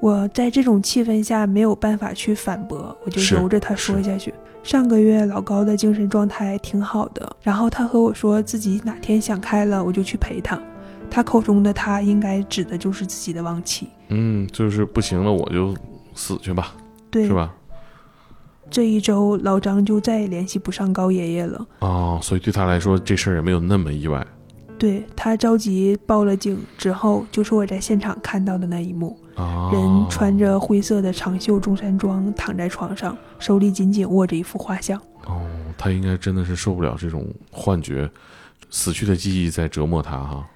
[0.00, 4.34] 我在这种气氛下没有办法去反驳，我就由着他说下去。
[4.62, 10.60] 上个月老高的精神状态挺好的，然后他和我说自己哪天想开了，我就去陪他。
[11.10, 15.74] 他口中的他应该指的就是自己的亡妻，嗯，就是不行了，我就
[16.14, 16.74] 死去吧，
[17.10, 17.32] 对，是？
[17.32, 17.54] 吧？
[18.70, 21.66] 这一周老张就再也联系不上高爷爷了。
[21.78, 24.24] 哦，所以对他来说，这事儿也没有那么意外。
[24.78, 34.98] 对他着急报了警之后，就是我在现场看到的那一幕：哦，人穿着灰色的长袖中山装躺在床上，手里紧紧握着一幅画像。
[35.26, 35.42] 哦，
[35.76, 38.08] 他应该真的是受不了这种幻觉，
[38.70, 40.46] 死去的记忆在折磨他哈。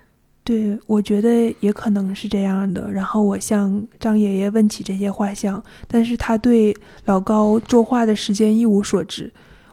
[0.44, 2.90] 对，我觉得也可能是这样的。
[2.90, 9.32] 然后我向张爷爷问起这些画像，但是他对老高作画的时间一无所知，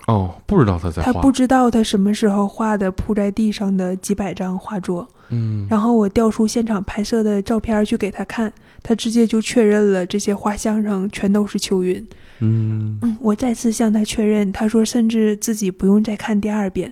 [0.10, 1.14] 哦，不知道他在画。
[1.14, 5.08] 他不知道他什么时候画的铺在地上的几百张画作。
[5.30, 8.52] 嗯，然后我调出现场拍摄的照片去给他看，
[8.82, 12.04] 他直接就确认了这些画像上全都是秋云。
[12.40, 16.92] 嗯，嗯，我再次向他确认，他说甚至自己不用再看第二遍。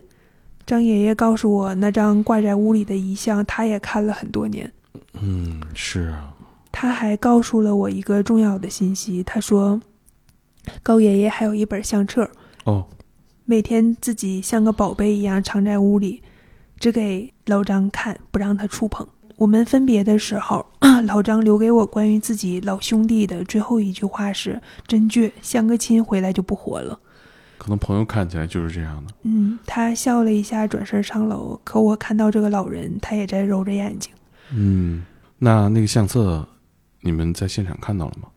[0.68, 4.72] 张爷爷告诉我，那张挂在屋里的遗像，他也看了很多年。
[5.20, 6.36] 嗯，是啊，
[6.72, 9.82] 他还告诉了我一个重要的信息，他说，
[10.84, 12.30] 高爷爷还有一本相册，
[12.66, 12.86] 哦，
[13.50, 16.22] 每天自己像个宝贝一样藏在屋里，
[16.78, 19.08] 只给老张看，不让他触碰。
[19.38, 20.66] 我们分别的时候，
[21.08, 27.00] 老张留给我关于自己老兄弟的最后一句话是：“真倔，相个亲回来就不活了。
[27.58, 31.58] 可能朋友看起来就是这样的。”嗯，他笑了一下，转身上楼。
[31.64, 34.12] 可我看到这个老人，他也在揉着眼睛。
[34.54, 35.06] 嗯，
[35.40, 36.46] 那那个相册，
[37.00, 38.28] 你们在现场看到了吗？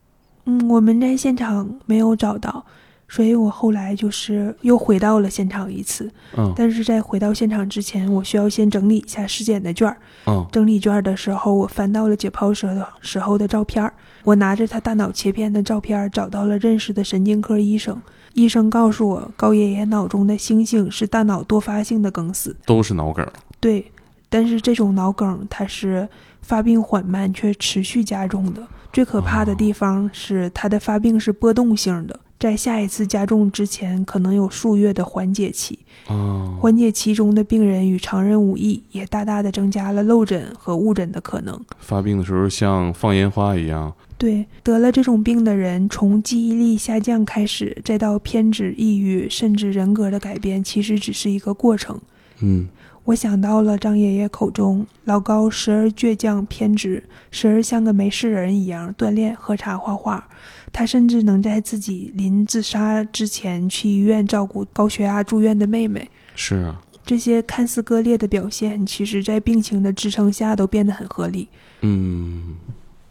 [0.44, 2.64] 嗯，我们在现场没有找到，
[3.10, 6.08] 所以我后来就是又回到了现场一次。
[6.38, 9.96] 嗯但是在回到现场之前，我需要先整理一下尸检的卷儿。
[10.26, 13.92] 嗯整理卷儿的时候，我翻到了解剖时的时候的照片儿。
[14.22, 18.00] 我拿着他大脑切片的照片儿，找到了认识的神经科医生。
[18.34, 22.54] 医生告诉我，高爷爷脑中的星星是大脑多发性的梗死。
[22.64, 23.26] 都是脑梗。
[23.58, 23.90] 对，
[24.28, 26.08] 但是这种脑梗它是
[26.42, 28.62] 发病缓慢却持续加重的。
[28.92, 35.78] 最可怕的地方是它的发病是波动性的，在下一次加重之前可能有数月的缓解期。
[36.08, 41.60] 哦，缓解期中的病人与常人无异，也大大的增加了漏诊和误诊的可能。
[41.78, 43.92] 发病的时候像放烟花一样。
[44.16, 51.98] 对，得了这种病的人，从记忆力下降开始，再到偏执、抑郁，甚至人格的改变，其实只是一个过程。
[52.40, 52.66] 嗯，
[53.10, 57.02] 我想到了张爷爷口中老高时而倔强偏执，
[57.32, 60.28] 时而像个没事人一样锻炼、喝茶、画画。
[60.72, 66.08] 他甚至能在自己临自杀之前去医院照顾高血压住院的妹妹。
[66.36, 66.80] 是啊。
[67.04, 71.48] 这些看似割裂的表现，其实在病情的支撑下都变得很合理。
[71.80, 72.54] 嗯。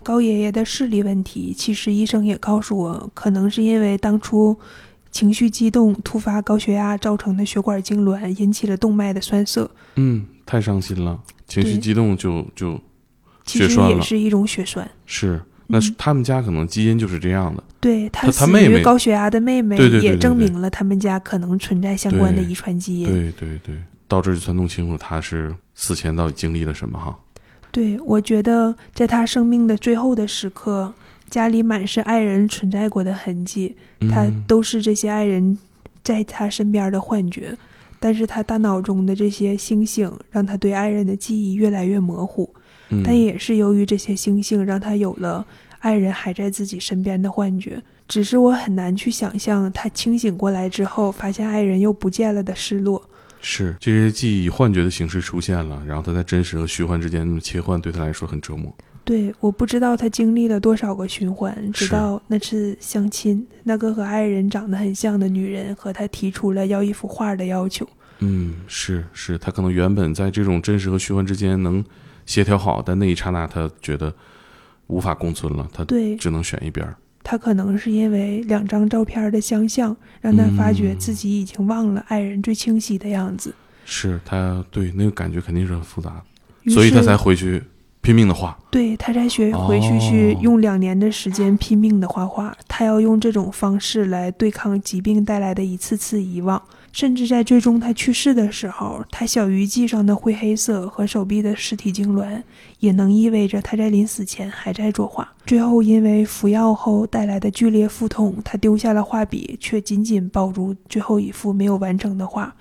[0.02, 4.58] 高爷爷的视力问题，其实医生也告诉我，可能是因为当初
[5.12, 9.70] 情绪激动、突发高血压造成的血管痉挛，引起了动脉的栓塞。
[9.96, 12.80] 嗯，太伤心了，情绪激动就就
[13.46, 14.90] 其实也是一种血栓。
[15.06, 17.64] 是，那是他们家可能基因就是这样的。
[17.80, 23.08] 对他死于高血压的妹妹，也证明了他们家可能存在相关的遗传基因。
[23.08, 23.76] 对对对，
[24.08, 27.18] 到这就算弄清楚他是死前到底经历了什么哈。
[27.72, 30.94] 对，我觉得在他生命的最后的时刻，
[31.30, 33.76] 家里满是爱人存在过的痕迹，
[34.12, 35.58] 他都是这些爱人
[36.04, 37.56] 在他身边的幻觉。
[38.02, 42.50] 但是他大脑中的这些星星，让他对爱人的记忆越来越模糊。
[43.04, 45.46] 但也是由于这些星星，让他有了
[45.80, 47.82] 爱人还在自己身边的幻觉。
[48.08, 53.04] 只是我很难去想象他清醒过来之后，发现爱人又不见了的失落。
[53.42, 58.74] 是这些记忆以幻觉的形式出现了，然后他在真实和虚幻之间切换，对他来说很折磨。
[59.10, 67.90] 对，我不知道他经历了多少个循环，直到那次相亲，那个和爱人长得很像的女人和他提出了要一幅画的要求。
[68.20, 71.84] 嗯，是是，他可能原本在这种真实和虚幻之间能
[72.28, 74.14] 协调好，但那一刹那他觉得
[74.86, 76.88] 无法共存了，他对只能选一边。
[77.24, 83.52] 他可能是因为两张照片的相像，让他发觉自己已经忘了爱人最清晰的样子。
[83.86, 86.24] 是他对那个感觉肯定是很复杂
[86.64, 87.64] 的，所以他才回去
[88.02, 88.58] 拼命的画。
[88.72, 92.56] 对他在学回去去用两年的时间拼命的画画。
[92.68, 96.62] 他要用这种方式来对抗疾病带来的一次次遗忘。
[96.92, 102.42] 甚至在最终他去世的时候，他小鱼际上的灰黑色和手臂的尸体痉挛，
[102.80, 105.32] 也能意味着他在临死前还在作画。
[105.46, 112.56] 最后，因为服药后带来的剧烈腹痛，他丢下了画笔，却紧紧抱住最后一幅没有完成的画。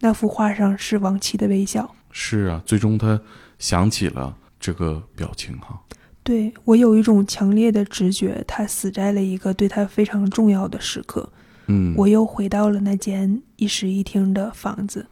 [0.00, 1.94] 那幅画上是亡妻的微笑。
[2.10, 3.20] 是啊，最终他
[3.58, 4.34] 想起了
[4.64, 5.78] 这个表情哈。
[6.22, 11.28] 对我有一种强烈的直觉，他死在了一个对他非常重要的时刻。
[11.66, 15.06] 嗯，我又回到了那间一室一厅的房子，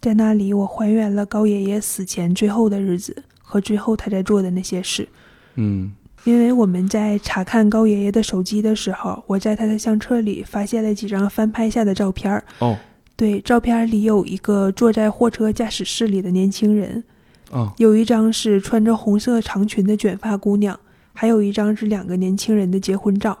[0.00, 5.06] 在那里，我还原了高爷爷死前最后的日子和最后他在做的那些事。
[5.56, 5.92] 嗯，
[6.24, 12.42] 因为我们在查看高爷爷的手机的时候，我在他的相册里发现了几张翻拍下的照片。
[12.60, 12.78] 哦，
[13.14, 17.04] 对，照片里有一个坐在货车驾驶室里的年轻人，
[17.50, 20.78] 哦，有一张是穿着红色长裙的卷发姑娘，
[21.12, 23.36] 还有一张是两个年轻人的结婚照。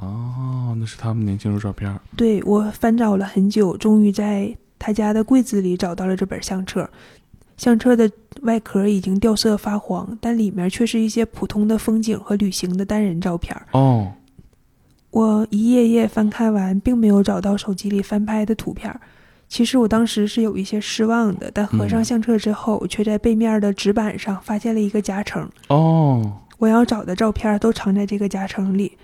[0.00, 1.94] 哦，那是他们年轻时候照片。
[2.16, 6.88] 对我翻找了很久，终于在他家的柜子里找到了这本相册。
[7.56, 8.10] 相册的
[8.42, 13.56] 外壳已经掉色发黄，但里面却是一些普通的风景和旅行的单人照片。
[13.70, 14.12] 哦，
[15.10, 18.92] 我一页页翻看完，并没有找到手机里翻拍的图片。
[19.48, 25.48] 其实我当时是有一些失望的，但合上相册之后，我却在背面的纸板上发现了一个夹层。
[25.68, 28.98] 哦，我要找的照片都藏在这个夹层里。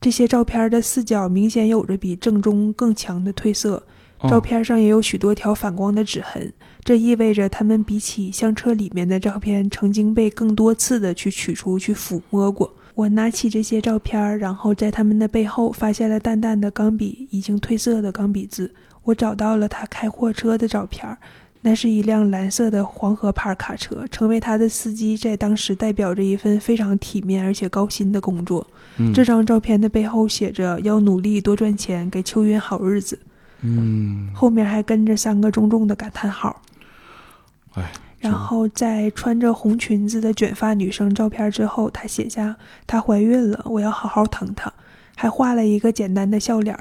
[0.00, 3.82] 这些照片的四角明显有着比正中更强的褪色，
[4.28, 6.52] 照片上也有许多条反光的指痕，
[6.82, 12.72] 这意味着它们比起相册里面的照片，曾经被更多次的去取出、去抚摸过。
[12.94, 18.72] 我拿起这些照片，然后在他们的背后发现了淡淡的钢笔已经褪色的钢笔字。
[19.04, 21.16] 我找到了他开货车的照片。
[21.64, 28.66] 那是一辆蓝色的黄河牌卡车，成为他的司机在当时代表着一份非常体面而且高薪的工作。
[29.14, 33.16] 这张照片的背后写着“要努力多赚钱，给秋云好日子”。
[33.62, 36.60] 嗯，后面还跟着三个重重的感叹号。
[37.74, 42.56] 哎，然后在穿着红裙子的卷发女生照片之后，她写下
[42.88, 44.72] “她怀孕了，我要好好疼她”，
[45.14, 46.76] 还画了一个简单的笑脸。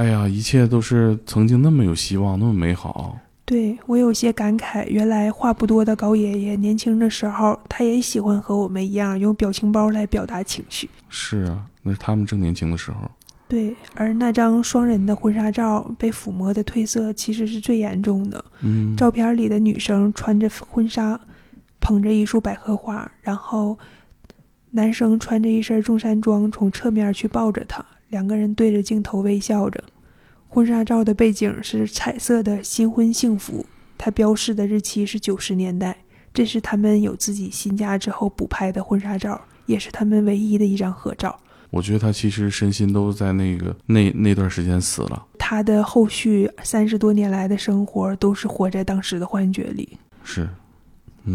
[0.00, 3.18] 哎呀，一切都是曾经那么有希望，那么美好。
[3.44, 10.88] 对我有些感慨，原来话不多的高爷爷年轻的时候，他也喜欢和我们一样用表情包来表达情绪。
[11.10, 13.10] 是啊，那是他们正年轻的时候。
[13.46, 18.42] 对，而那张双人的婚纱照被抚摸的褪色其实是最严重的。
[18.62, 21.20] 嗯，照片里的女生穿着婚纱，
[21.78, 23.78] 捧着一束百合花，然后
[24.70, 29.82] 男生穿着一身中山装从侧面去抱着她，两个人对着镜头微笑着。
[30.48, 33.64] 婚纱照的背景是彩色的新婚幸福，
[33.96, 35.96] 它标示的日期是九十年代，
[36.34, 41.38] 这是他们有自己新家之后补拍的婚纱照，也是他们唯一的一张合照。
[41.70, 45.24] 我觉得他其实身心都在那个那那段时间死了。
[45.38, 49.96] 他的后续三十多年来的生活都是活在当时的幻觉里。
[50.24, 50.48] 是，嗯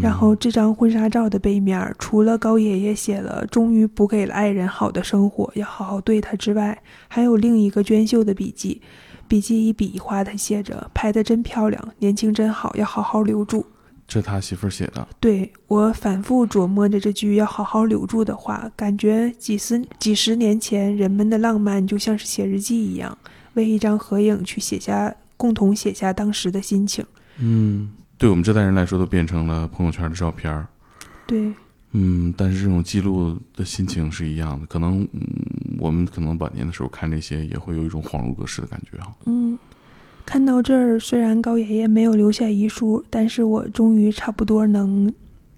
[0.02, 6.76] 然后这张婚纱照的背面，除了高爷爷写了“终于补给了爱人好的生活，要好好对他”之外，
[7.08, 8.82] 还有另一个娟秀的笔记。
[9.28, 13.64] 笔记一笔一画的写着：“拍的真漂亮，年轻真好，要好好留住。
[14.06, 23.16] 这他媳妇儿写的。”对我反复琢磨着这句“要好好留住”的话，感觉几十几十年前人们的浪漫就像是写日记一样，
[23.54, 27.04] 为一张合影去写下共同写下当时的心情。
[27.38, 30.66] 嗯，对我们这代人来说，都变成了朋友圈的照片儿。
[31.26, 31.52] 对，
[31.92, 34.66] 嗯，但是这种记录的心情是一样的。
[34.66, 35.20] 可能，嗯，
[35.78, 39.14] 我们可能晚年的时候看这些，也会有一种恍如隔世的感觉哈。
[39.26, 39.58] 嗯，
[40.24, 45.12] 看到这儿，虽然高爷爷没有留下遗书，但是我终于差不多能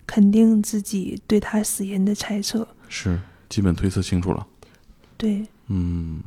[0.06, 2.66] 肯定自己对他死因的猜测。
[2.88, 4.46] 是，基本推测清楚了。
[5.16, 6.20] 对，嗯，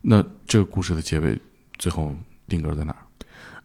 [0.00, 1.38] 那这个故事的结尾，
[1.78, 2.14] 最后
[2.48, 3.02] 定格在哪儿？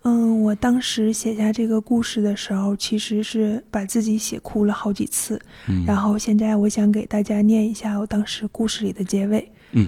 [0.04, 5.40] 嗯，我当时写下这个故事的时候，其实是把自己写哭了好几次。
[5.68, 9.52] 嗯，然后现在我想给大家念一下我当时故事里的结尾。
[9.74, 9.88] 嗯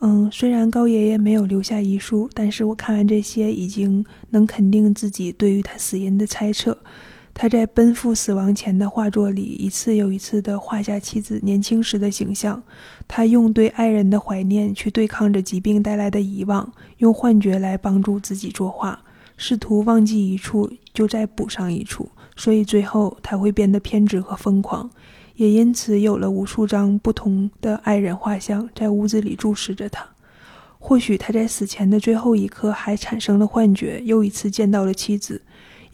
[0.00, 6.76] 嗯，虽然高爷爷没有留下遗书，但是我看完这些，已经能肯定自己对于他死因的猜测。
[7.40, 12.60] 他在奔赴死亡前的画作里，一次又一次地画下妻子年轻时的形象。
[13.06, 19.00] 他用对爱人的怀念去对抗着疾病带来的遗忘，用幻觉来帮助自己作画，
[19.36, 24.90] 试图忘记一处就再补上一处，所以最后他会变得偏执和疯狂。
[25.36, 30.04] 也因此有了无数张不同的爱人画像在屋子里注视着他。
[30.80, 35.40] 或许他在死前的最后一刻还产生了幻觉，又一次见到了妻子，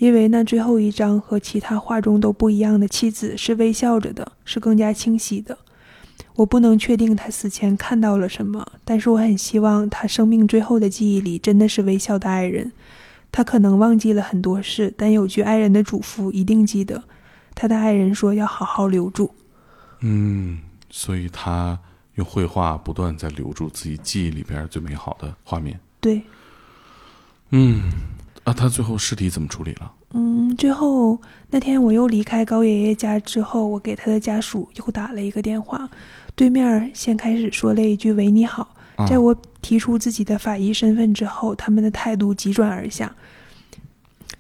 [0.05, 5.57] 因为那最后一张和其他画中都不一样的妻子是微笑着的，是更加清晰的。
[6.35, 12.71] 我不能确定他死前看到了什么，但是我很希望他生命最后的记忆里真的是微笑的爱人。
[13.33, 17.03] 他可能忘记了很多事，但有句爱人的嘱咐一定记得。
[17.55, 19.35] 他的爱人说要好好留住。
[20.01, 20.59] 嗯，
[20.91, 21.79] 所以他
[22.17, 25.81] 用绘画不断在留住自己记忆里边最美好的画面。
[25.99, 26.21] 对，
[27.53, 27.91] 嗯，
[28.45, 29.93] 啊，他最后尸体怎么处理了？
[30.13, 31.19] 嗯，最后
[31.51, 35.89] 那天我又离开高爷爷家之后，我给他的家属又打了一个电话，
[36.37, 38.69] 对面先开始说了一句“喂，你好”。
[38.97, 43.13] 啊在我提出自己的法医身份之后，他们的态度急转而下。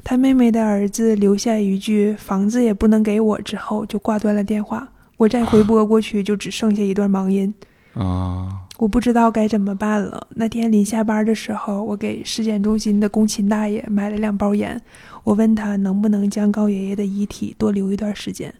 [0.04, 4.86] 他妹妹的儿子留下一句“房子也不能给我”之后，就挂断了电话。
[5.16, 7.52] 我再回拨过去，就只剩下一段忙音。
[7.94, 10.26] 啊，我不知道该怎么办了。
[10.30, 14.80] 那天临下班的时候，我给尸检中心的工勤大爷买了两包烟。
[15.22, 18.52] 我问他能不能将高爷爷的遗体多留一段时间。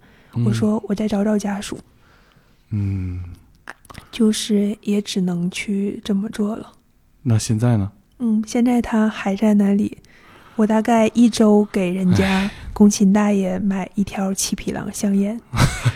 [0.45, 1.79] 我说我再找找家属，
[2.71, 3.23] 嗯，
[4.11, 6.73] 就是也只能去这么做了。
[7.23, 7.93] 那现在呢？
[8.19, 9.99] 嗯，现在他还在那里。
[10.57, 15.41] 我大概一周给人家工勤大爷买一条七匹狼香烟。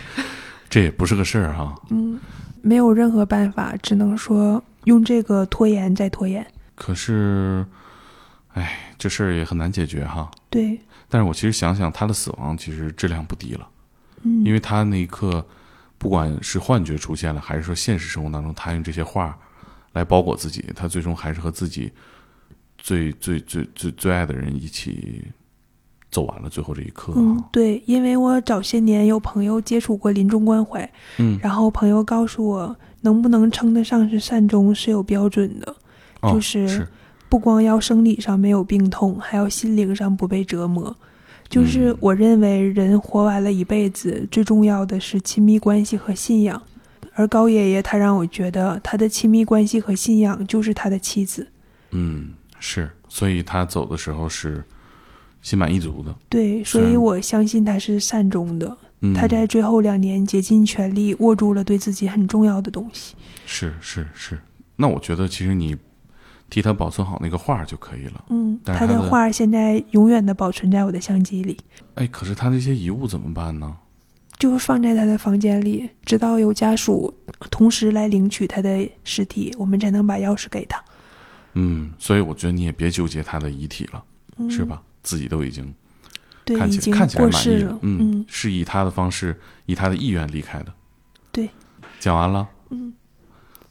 [0.69, 1.73] 这也不是个事儿哈。
[1.89, 2.19] 嗯，
[2.61, 6.45] 没有任何办法，只能说用这个拖延再拖延。
[6.75, 7.65] 可是，
[8.53, 10.29] 哎，这事儿也很难解决哈。
[10.49, 13.67] 对，但是我其实想想，他的死亡其实质量不低了，
[14.23, 15.45] 嗯，因为他那一刻，
[15.97, 19.37] 不管是幻觉出现了，还是说现实生活当中，他用这些画
[19.93, 21.91] 来包裹自己，他最终还是和自己
[22.77, 25.25] 最最最最最爱的人一起
[26.11, 27.13] 走完了最后这一刻。
[27.15, 35.75] 嗯，对，因为我早些年有朋友接触过临终关怀，嗯，然后朋友告诉我，能不能称得上是善终是有标准的，
[36.21, 36.87] 哦就是是
[37.29, 40.95] 不光要生理上没有病痛，还要心灵上不被折磨。
[41.47, 46.61] 就是我认为人活完了一辈子，最重要的是亲密关系和信仰。
[47.15, 51.47] 而高爷爷他让我觉得他的亲密关系和信仰就是他的妻子。
[51.91, 52.29] 嗯
[52.59, 54.63] 是，所以他走的时候是
[55.49, 56.15] 心满意足的。
[56.29, 58.77] 对，所以我相信他是善终的。
[59.01, 63.15] 嗯，他在最后两年竭尽全力握住了对自己很重要的东西。
[63.47, 64.39] 是是是，
[64.75, 65.75] 那我觉得其实你
[66.49, 68.25] 替他保存好那个画就可以了。
[68.29, 71.57] 嗯，他的但是他的画现在永远的保存在我的相机里。
[71.95, 73.75] 哎，可是他那些遗物怎么办呢？
[74.37, 77.13] 就放在他的房间里，直到有家属
[77.49, 80.81] 同时来领取他的尸体，我们才能把钥匙给他。
[81.55, 84.03] 嗯，所以我觉得你也别纠结他的遗体了，
[84.37, 84.63] 嗯、是？
[84.63, 84.81] 吧？
[85.09, 85.73] 自己都已经
[86.45, 87.79] 对，看起看起来满意了。。
[87.81, 89.35] 嗯嗯，是以他的方式，
[89.65, 90.71] 以他的意愿离开的。
[91.31, 91.49] 对，
[91.99, 92.47] 讲完了。
[92.69, 92.93] 嗯，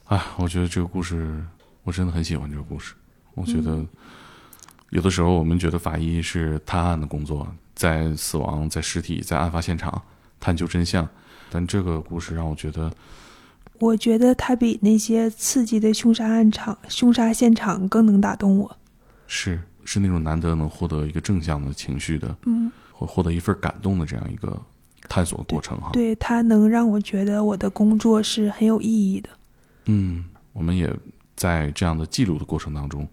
[0.07, 1.41] 哎，我觉得这个故事，
[1.83, 2.93] 我真的很喜欢这个故事。
[3.35, 3.85] 我觉嗯得
[4.89, 10.01] 有的时候我们觉得法医是探案的工作，在死亡、在尸体、在案发现场
[10.41, 11.07] 探究真相，
[11.49, 12.91] 但这个故事让我觉得，
[13.79, 18.77] 我觉得他比那些刺激的凶杀案场、凶杀现场更能打动我。
[19.27, 19.61] 是
[19.91, 24.55] 是那种难得能获得一个正向的情绪的，嗯，或获得一份感动的这样一个
[25.07, 25.89] 探索过程哈。
[25.93, 29.29] 对它能让我觉得我的工作是很有意义的。
[29.85, 30.95] 嗯，我们也
[31.35, 33.07] 在这样的记录的过程当中，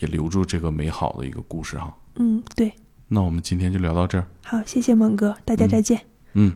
[0.00, 1.96] 也留住这个美好的一个故事哈。
[2.16, 2.70] 嗯，对，
[3.08, 4.26] 那我们今天就聊到这儿。
[4.44, 5.98] 好，谢谢猛哥，大家再见。
[6.34, 6.54] 嗯。